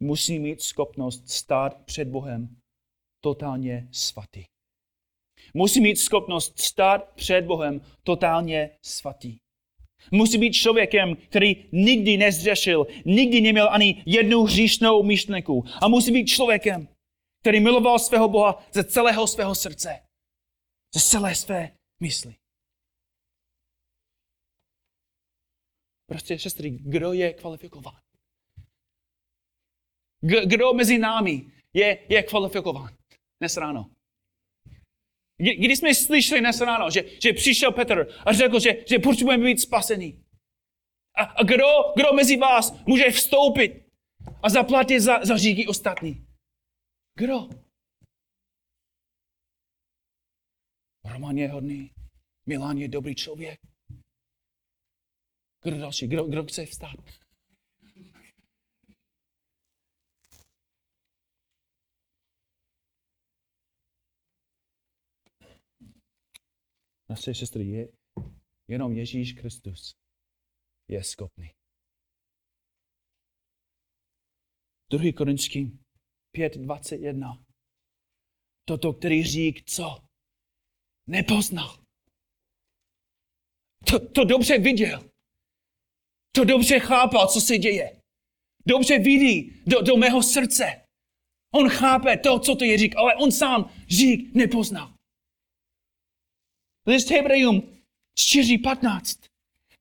[0.00, 2.56] musí mít schopnost stát před Bohem
[3.20, 4.44] totálně svatý.
[5.54, 9.36] Musí mít schopnost stát před Bohem totálně svatý.
[10.10, 15.64] Musí být člověkem, který nikdy nezřešil, nikdy neměl ani jednu hříšnou myšlenku.
[15.82, 16.88] A musí být člověkem,
[17.46, 20.00] který miloval svého Boha ze celého svého srdce,
[20.94, 22.34] ze celé své mysli.
[26.06, 28.00] Prostě, sestry, kdo je kvalifikován?
[30.46, 32.96] Kdo mezi námi je, je kvalifikován
[33.40, 33.90] dnes ráno?
[35.36, 39.60] Když jsme slyšeli dnes ráno, že, že přišel Petr a řekl, že, že potřebujeme být
[39.60, 40.24] spasení.
[41.14, 41.66] A, a kdo,
[41.96, 43.86] kdo mezi vás může vstoupit
[44.42, 46.25] a zaplatit za, za říky ostatní?
[47.18, 47.48] Kdo?
[51.04, 51.94] Roman je hodný.
[52.46, 53.60] Milan je dobrý člověk.
[55.62, 56.06] Kdo další?
[56.06, 56.96] Kdo, kdo chce vstát?
[67.08, 67.88] Naše sestry, je,
[68.68, 69.94] jenom Ježíš Kristus
[70.88, 71.50] je schopný.
[74.90, 75.85] Druhý Korinským
[76.36, 77.42] 5.21.
[78.64, 79.98] Toto, který řík, co?
[81.06, 81.78] Nepoznal.
[83.90, 85.10] To, to dobře viděl.
[86.32, 88.00] To dobře chápal, co se děje.
[88.66, 90.82] Dobře vidí do, do mého srdce.
[91.54, 94.94] On chápe to, co to je řík, ale on sám řík nepoznal.
[96.86, 97.60] List Hebrejům
[98.18, 99.28] 4.15.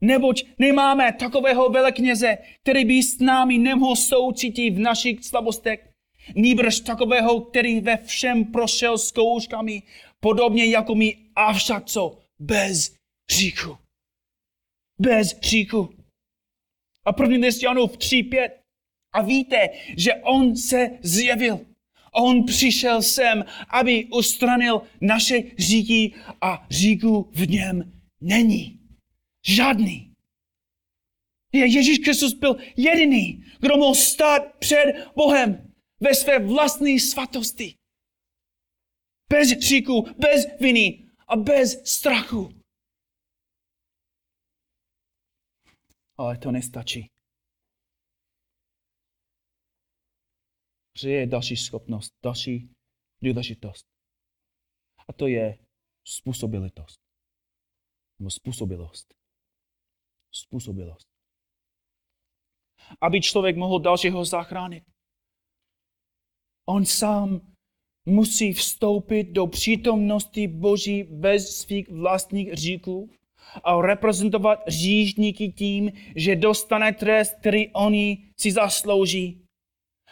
[0.02, 5.95] Neboť nemáme takového velekněze, který by s námi nemohl soucitit v našich slabostech,
[6.36, 9.84] nýbrž takového, který ve všem prošel zkouškami,
[10.20, 12.18] podobně jako my, avšak co?
[12.40, 12.96] Bez
[13.30, 13.78] říku.
[15.00, 15.96] Bez říku.
[17.06, 18.50] A první list Janův 3.5.
[19.14, 21.60] A víte, že on se zjevil.
[22.12, 28.80] On přišel sem, aby ustranil naše říky a říku v něm není.
[29.46, 30.12] Žádný.
[31.54, 37.78] Ježíš Kristus byl jediný, kdo mohl stát před Bohem ve své vlastní svatosti.
[39.30, 42.50] Bez hříku, bez viny a bez strachu.
[46.18, 47.08] Ale to nestačí.
[51.02, 52.70] Že je další schopnost, další
[53.24, 53.86] důležitost.
[55.08, 55.66] A to je
[56.08, 57.00] způsobilitost.
[58.20, 59.14] Nebo způsobilost.
[60.32, 61.08] Způsobilost.
[63.02, 64.95] Aby člověk mohl dalšího zachránit.
[66.68, 67.42] On sám
[68.06, 73.10] musí vstoupit do přítomnosti Boží bez svých vlastních říků
[73.64, 79.42] a reprezentovat řížníky tím, že dostane trest, který oni si zaslouží.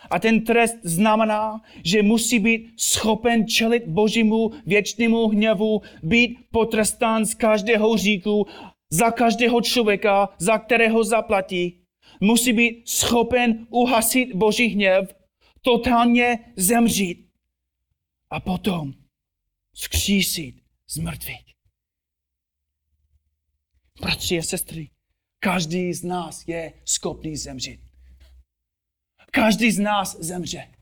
[0.10, 7.36] A ten trest znamená, že musí být schopen čelit božímu věčnému hněvu, být potrestán z
[7.36, 8.45] každého říku,
[8.89, 11.80] za každého člověka, za kterého zaplatí.
[12.22, 15.23] Musí být schopen uhasit boží hněv,
[15.64, 17.32] totálně zemřít
[18.30, 18.93] a potom
[19.74, 20.55] zkřísit
[20.88, 21.53] z mrtvých.
[24.01, 24.89] Bratři a sestry,
[25.39, 27.80] každý z nás je schopný zemřít.
[29.32, 30.74] Každý z nás zemře.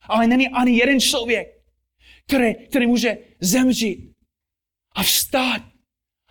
[0.00, 1.64] Ale není ani jeden člověk,
[2.26, 4.14] který, který může zemřít
[4.92, 5.62] a vstát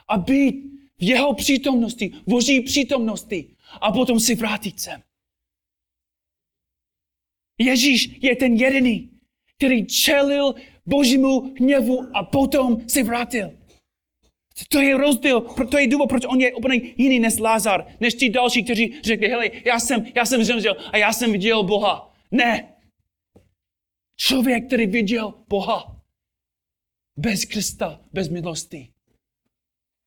[0.07, 0.55] a být
[0.97, 5.03] v jeho přítomnosti, v boží přítomnosti a potom si vrátit sem.
[7.63, 9.09] Ježíš je ten jediný,
[9.57, 10.55] který čelil
[10.85, 13.51] božímu hněvu a potom si vrátil.
[14.69, 18.29] To je rozdíl, to je důvod, proč on je úplně jiný než Lázar, než ti
[18.29, 22.13] další, kteří řekli, hele, já jsem, já jsem zemřel a já jsem viděl Boha.
[22.31, 22.75] Ne.
[24.19, 26.01] Člověk, který viděl Boha.
[27.17, 28.93] Bez Krista, bez milosti.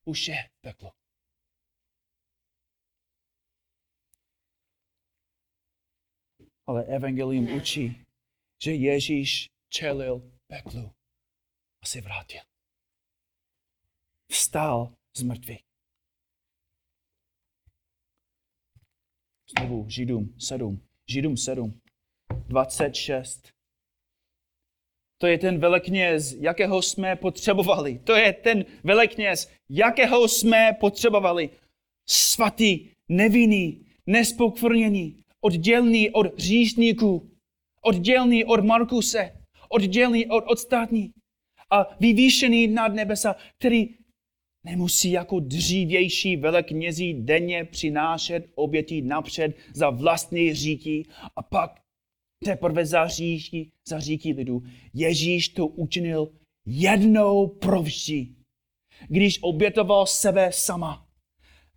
[0.04, 0.90] Už je peklo.
[6.66, 8.04] Ale evangelium učí,
[8.62, 10.92] že Ježíš čelil peklu
[11.82, 12.40] a se vrátil.
[14.32, 15.66] Vstal z mrtvých.
[19.58, 20.80] Znovu Židům 7.
[21.08, 21.80] Židům 7.
[22.48, 23.48] 26.
[25.18, 27.98] To je ten velekněz, jakého jsme potřebovali.
[27.98, 31.50] To je ten velekněz, jakého jsme potřebovali.
[32.08, 37.30] Svatý, nevinný, nespokvrněný, oddělný od říšníků,
[37.82, 39.32] oddělný od Markuse,
[39.68, 41.12] oddělený od ostatní
[41.70, 43.89] a vyvýšený nad nebesa, který
[44.64, 51.07] nemusí jako dřívější veleknězí denně přinášet oběti napřed za vlastní říky
[51.37, 51.80] a pak
[52.45, 54.62] teprve za říky, za říky lidu.
[54.95, 56.32] Ježíš to učinil
[56.66, 58.28] jednou provždy,
[59.09, 61.07] když obětoval sebe sama.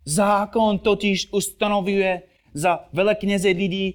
[0.04, 2.22] Zákon totiž ustanovuje
[2.54, 3.94] za velekněze lidí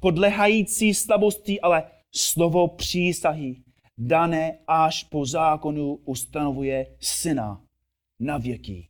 [0.00, 3.62] podlehající slabosti, ale slovo přísahy,
[3.98, 7.64] dané až po zákonu, ustanovuje syna
[8.20, 8.88] na věky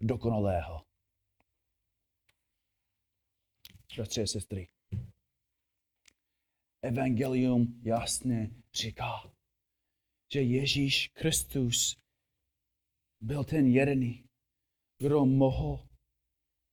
[0.00, 0.82] dokonalého.
[3.96, 4.68] Bratři a sestry,
[6.82, 9.32] Evangelium jasně říká,
[10.32, 11.96] že Ježíš Kristus
[13.20, 14.24] byl ten jediný,
[14.98, 15.88] kdo mohl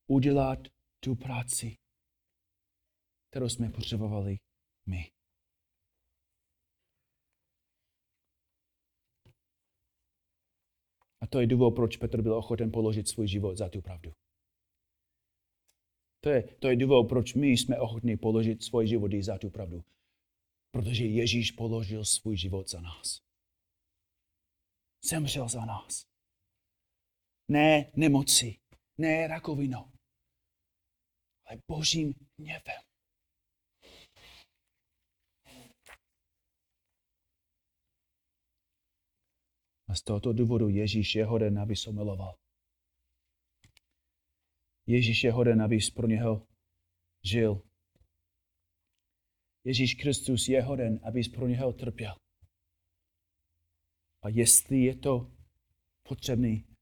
[0.07, 0.59] udělat
[0.99, 1.77] tu práci,
[3.33, 4.37] kterou jsme potřebovali
[4.85, 5.11] my.
[11.21, 14.11] A to je důvod, proč Petr byl ochoten položit svůj život za tu pravdu.
[16.23, 19.83] To je, to je důvod, proč my jsme ochotní položit svůj život za tu pravdu.
[20.71, 23.21] Protože Ježíš položil svůj život za nás.
[25.03, 26.05] Zemřel za nás.
[27.47, 28.59] Ne nemoci,
[28.97, 29.91] ne rakovinou,
[31.45, 32.92] ale božím hněvem.
[39.93, 42.35] A z tohoto důvodu Ježíš je hoden, aby se miloval.
[44.87, 46.47] Ježíš je hoden, aby pro něho
[47.23, 47.61] žil.
[49.63, 52.15] Ježíš Kristus je hoden, aby pro něho trpěl.
[54.23, 55.31] A jestli je to
[56.03, 56.75] potřebný,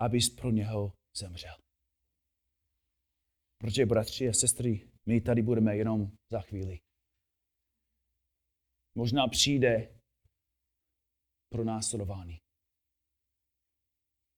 [0.00, 1.56] aby pro něho zemřel.
[3.58, 6.78] Protože, bratři a sestry, my tady budeme jenom za chvíli.
[8.94, 10.00] Možná přijde
[11.48, 12.43] pro následování.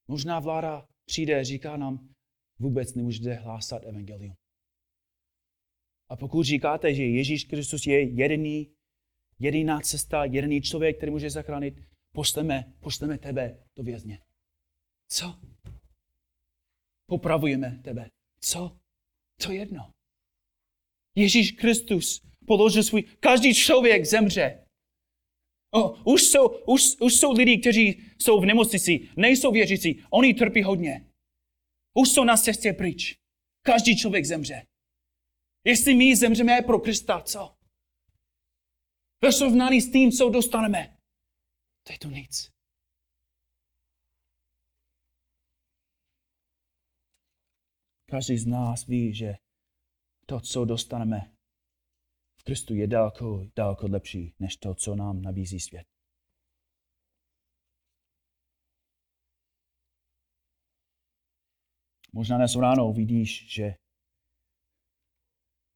[0.08, 2.08] Možná vláda přijde a říká nám,
[2.58, 4.34] vůbec nemůžete hlásat evangelium.
[6.08, 8.74] A pokud říkáte, že Ježíš Kristus je jediný,
[9.38, 11.74] jediná cesta, jediný člověk, který může zachránit,
[12.14, 14.18] pošleme, pošleme tebe do vězně.
[15.08, 15.40] Co?
[17.08, 18.10] Popravujeme tebe.
[18.40, 18.76] Co?
[19.42, 19.90] To jedno.
[21.16, 24.65] Ježíš Kristus položil svůj, každý člověk zemře.
[25.70, 30.62] Oh, už, jsou, už, už jsou lidi, kteří jsou v nemocnici, nejsou věřící, oni trpí
[30.62, 31.12] hodně.
[31.94, 33.18] Už jsou na cestě pryč.
[33.62, 34.66] Každý člověk zemře.
[35.64, 37.56] Jestli my zemřeme pro Krista, co?
[39.22, 40.96] Ve srovnání s tím, co dostaneme,
[41.86, 42.50] to je to nic.
[48.10, 49.34] Každý z nás ví, že
[50.26, 51.35] to, co dostaneme,
[52.46, 55.86] Kristu je daleko, daleko lepší, než to, co nám nabízí svět.
[62.12, 63.74] Možná dnes ráno vidíš, že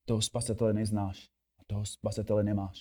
[0.04, 2.80] toho spasitele neznáš a toho spasitele nemáš.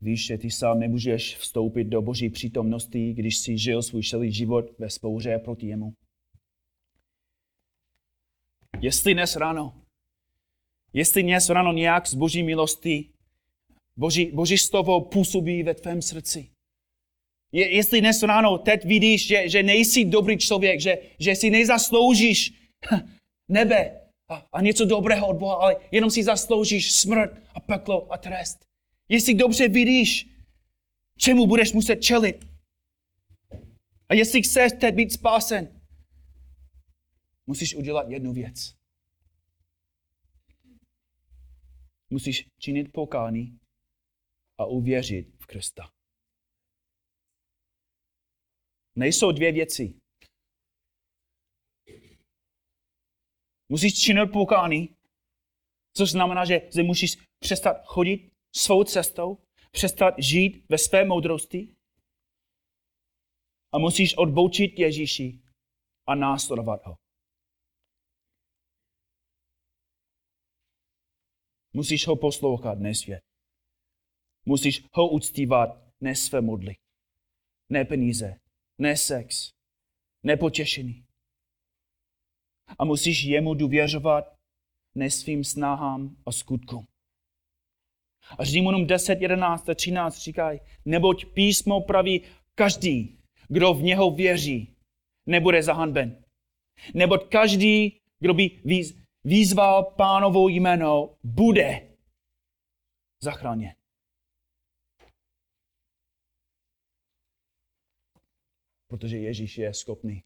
[0.00, 4.78] Víš, že ty sám nemůžeš vstoupit do boží přítomnosti, když jsi žil svůj celý život
[4.78, 5.92] ve spouře proti jemu.
[8.80, 9.85] Jestli dnes ráno
[10.96, 13.08] Jestli dnes ráno nějak z boží milosti,
[13.96, 16.50] boží, boží slovo působí ve tvém srdci.
[17.52, 22.52] Je, jestli dnes ráno teď vidíš, že, že nejsi dobrý člověk, že, že si nezasloužíš
[23.48, 28.18] nebe a, a něco dobrého od Boha, ale jenom si zasloužíš smrt a peklo a
[28.18, 28.64] trest.
[29.08, 30.26] Jestli dobře vidíš,
[31.18, 32.46] čemu budeš muset čelit.
[34.08, 35.80] A jestli chceš teď být spásen,
[37.46, 38.76] musíš udělat jednu věc.
[42.10, 43.58] Musíš činit pokání
[44.60, 45.82] a uvěřit v Krista.
[48.98, 50.00] Nejsou dvě věci.
[53.68, 54.96] Musíš činit pokání,
[55.96, 61.76] což znamená, že zde musíš přestat chodit svou cestou, přestat žít ve své moudrosti
[63.74, 65.40] a musíš odboučit Ježíši
[66.08, 67.05] a následovat ho.
[71.76, 73.20] Musíš ho poslouchat, ne svět.
[74.44, 75.68] Musíš ho uctívat,
[76.00, 76.76] ne své modly.
[77.68, 78.36] Ne peníze,
[78.78, 79.52] ne sex,
[80.22, 81.04] ne potěšení.
[82.78, 84.36] A musíš jemu důvěřovat,
[84.94, 86.86] ne svým snahám a skutkům.
[88.38, 92.22] A Římanům 10, 11 a 13 říkají, neboť písmo praví,
[92.54, 93.18] každý,
[93.48, 94.76] kdo v něho věří,
[95.26, 96.24] nebude zahanben.
[96.94, 98.50] Neboť každý, kdo by
[99.26, 101.96] výzval pánovou jméno, bude
[103.22, 103.74] zachráněn.
[108.86, 110.24] Protože Ježíš je schopný.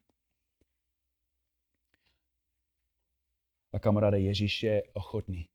[3.73, 5.49] A kamaráde, Ježíš je ochotný.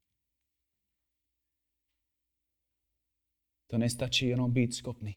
[3.66, 5.16] To nestačí jenom být schopný.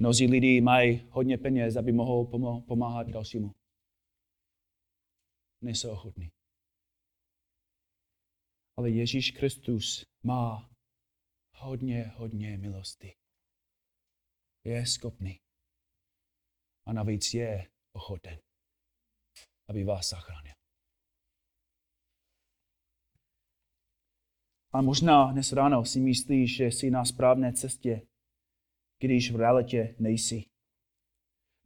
[0.00, 2.26] Mnozí lidi mají hodně peněz, aby mohou
[2.60, 3.54] pomáhat dalšímu.
[5.60, 6.32] Nejsou ochotní.
[8.76, 10.70] Ale Ježíš Kristus má
[11.54, 13.16] hodně, hodně milosti.
[14.64, 15.40] Je schopný.
[16.86, 18.38] A navíc je ochoten,
[19.68, 20.54] aby vás zachránil.
[24.72, 28.06] A možná dnes ráno si myslíš, že jsi na správné cestě,
[28.98, 30.44] když v realitě nejsi.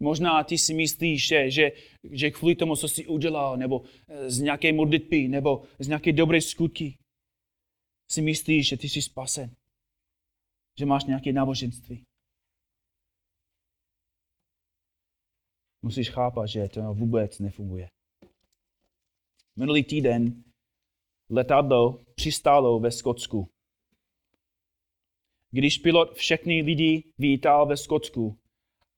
[0.00, 1.72] Možná ty si myslíš, že, že,
[2.10, 6.40] že kvůli tomu, co jsi udělal, nebo eh, z nějaké modlitby, nebo z nějaké dobré
[6.40, 6.98] skutky,
[8.10, 9.56] si myslíš, že ty jsi spasen.
[10.78, 12.04] Že máš nějaké náboženství.
[15.82, 17.88] Musíš chápat, že to vůbec nefunguje.
[19.56, 20.44] Minulý týden
[21.30, 23.51] letadlo přistálo ve Skotsku.
[25.52, 28.38] Když pilot všechny lidi vítal ve Skotsku,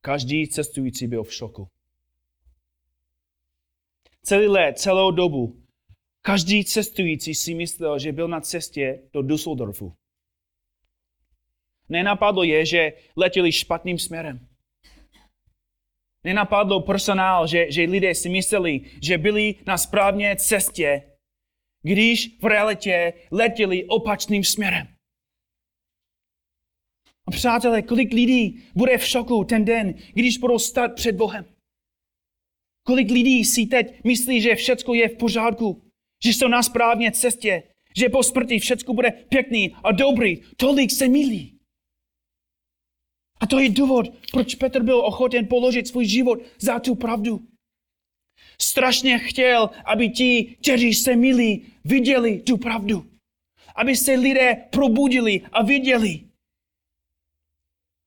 [0.01, 1.69] každý cestující byl v šoku.
[4.23, 5.63] Celý let, celou dobu,
[6.23, 9.95] každý cestující si myslel, že byl na cestě do Düsseldorfu.
[11.89, 14.49] Nenapadlo je, že letěli špatným směrem.
[16.25, 21.03] Nenapadlo personál, že, že lidé si mysleli, že byli na správné cestě,
[21.83, 24.94] když v realitě letěli opačným směrem.
[27.27, 31.45] A přátelé, kolik lidí bude v šoku ten den, když budou stát před Bohem?
[32.87, 35.83] Kolik lidí si teď myslí, že všechno je v pořádku,
[36.25, 37.63] že jsou na správné cestě,
[37.97, 40.41] že po smrti všechno bude pěkný a dobrý.
[40.57, 41.59] Tolik se milí.
[43.41, 47.41] A to je důvod, proč Petr byl ochoten položit svůj život za tu pravdu.
[48.61, 53.07] Strašně chtěl, aby ti, kteří se milí, viděli tu pravdu.
[53.77, 56.21] Aby se lidé probudili a viděli,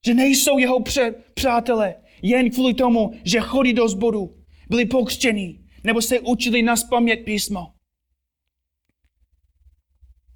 [0.07, 0.83] že nejsou jeho
[1.33, 7.25] přátelé jen kvůli tomu, že chodí do zboru, byli pokřtěni, nebo se učili na spamět
[7.25, 7.73] písmo.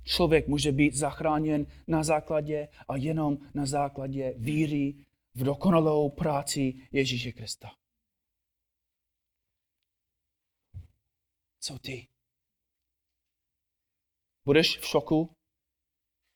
[0.03, 7.31] Člověk může být zachráněn na základě a jenom na základě víry v dokonalou práci Ježíše
[7.31, 7.71] Krista.
[11.59, 12.07] Co ty?
[14.45, 15.35] Budeš v šoku?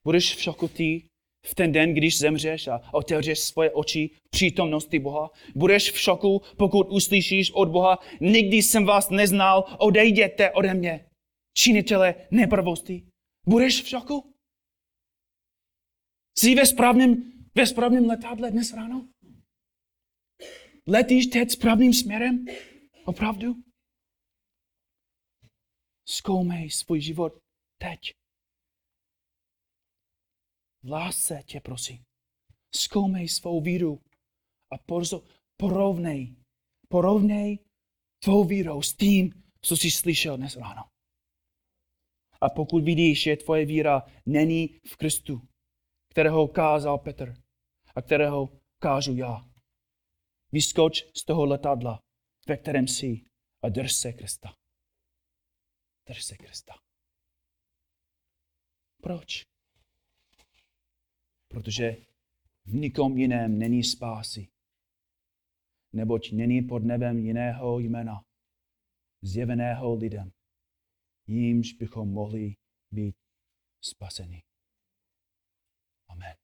[0.04, 1.10] Budeš v šoku ty,
[1.46, 5.30] v ten den, když zemřeš a otevřeš svoje oči přítomnosti Boha.
[5.56, 11.10] Budeš v šoku, pokud uslyšíš od Boha, nikdy jsem vás neznal, odejděte ode mě.
[11.58, 13.08] Činitele nepravosti.
[13.48, 14.34] Budeš v šoku?
[16.38, 19.08] Jsi ve správném, ve správném letadle dnes ráno?
[20.88, 22.46] Letíš teď správným směrem?
[23.06, 23.56] Opravdu?
[26.08, 27.34] Zkoumej svůj život
[27.82, 28.00] teď.
[30.86, 32.06] V lásce tě prosím.
[32.76, 34.02] Zkoumej svou víru
[34.72, 34.76] a
[35.58, 36.36] porovnej,
[36.90, 37.60] porovnej
[38.24, 40.90] tvou vírou s tím, co jsi slyšel dnes ráno.
[42.42, 45.42] A pokud vidíš, že tvoje víra není v Kristu,
[46.12, 47.34] kterého kázal Petr
[47.96, 49.50] a kterého kážu já.
[50.52, 52.00] Vyskoč z toho letadla,
[52.48, 53.26] ve kterém jsi
[53.64, 54.56] a drž se Krista.
[56.08, 56.74] Drž se Krista.
[59.02, 59.55] Proč?
[61.56, 61.98] Protože
[62.66, 64.48] v nikom jiném není spásy,
[65.94, 68.22] neboť není pod nebem jiného jména,
[69.22, 70.32] zjeveného lidem,
[71.28, 72.56] jímž bychom mohli
[72.92, 73.16] být
[73.82, 74.44] spaseni.
[76.08, 76.36] Amen.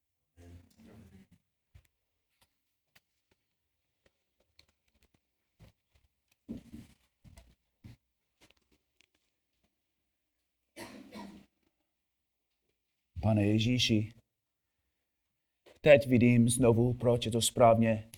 [13.22, 14.21] Pane Ježíši,
[15.82, 18.12] teď vidím znovu, proč je to správně,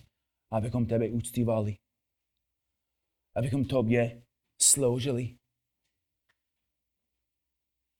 [0.51, 1.75] abychom tebe uctívali.
[3.35, 4.23] Abychom tobě
[4.61, 5.37] sloužili.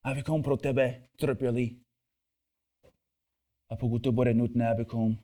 [0.03, 1.82] Abychom pro tebe trpěli.
[3.70, 5.16] A pokud to bude nutné, abychom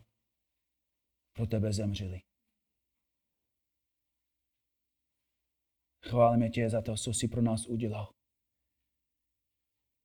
[1.36, 2.20] pro tebe zemřeli.
[6.06, 8.14] Chválíme tě za to, co jsi pro nás udělal.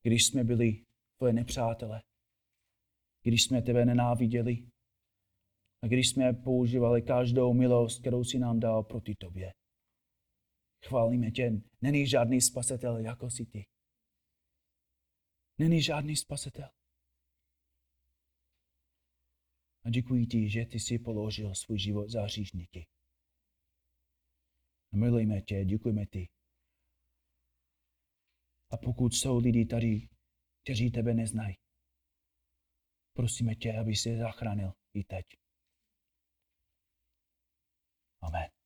[0.03, 0.85] Když jsme byli
[1.19, 2.03] tvoje nepřátele,
[3.25, 4.69] když jsme tebe nenáviděli
[5.83, 9.53] a když jsme používali každou milost, kterou si nám dal proti tobě.
[10.87, 13.67] Chválíme tě, není žádný spasitel jako si ty.
[15.59, 16.69] Není žádný spasitel.
[19.85, 22.87] A děkuji ti, že ty jsi položil svůj život za hříšníky.
[24.93, 26.29] A milujeme tě, děkujeme ti.
[28.71, 30.09] A pokud jsou lidi tady,
[30.63, 31.57] kteří tebe neznají,
[33.15, 35.27] prosíme tě, aby se zachránil i teď.
[38.21, 38.64] Amen.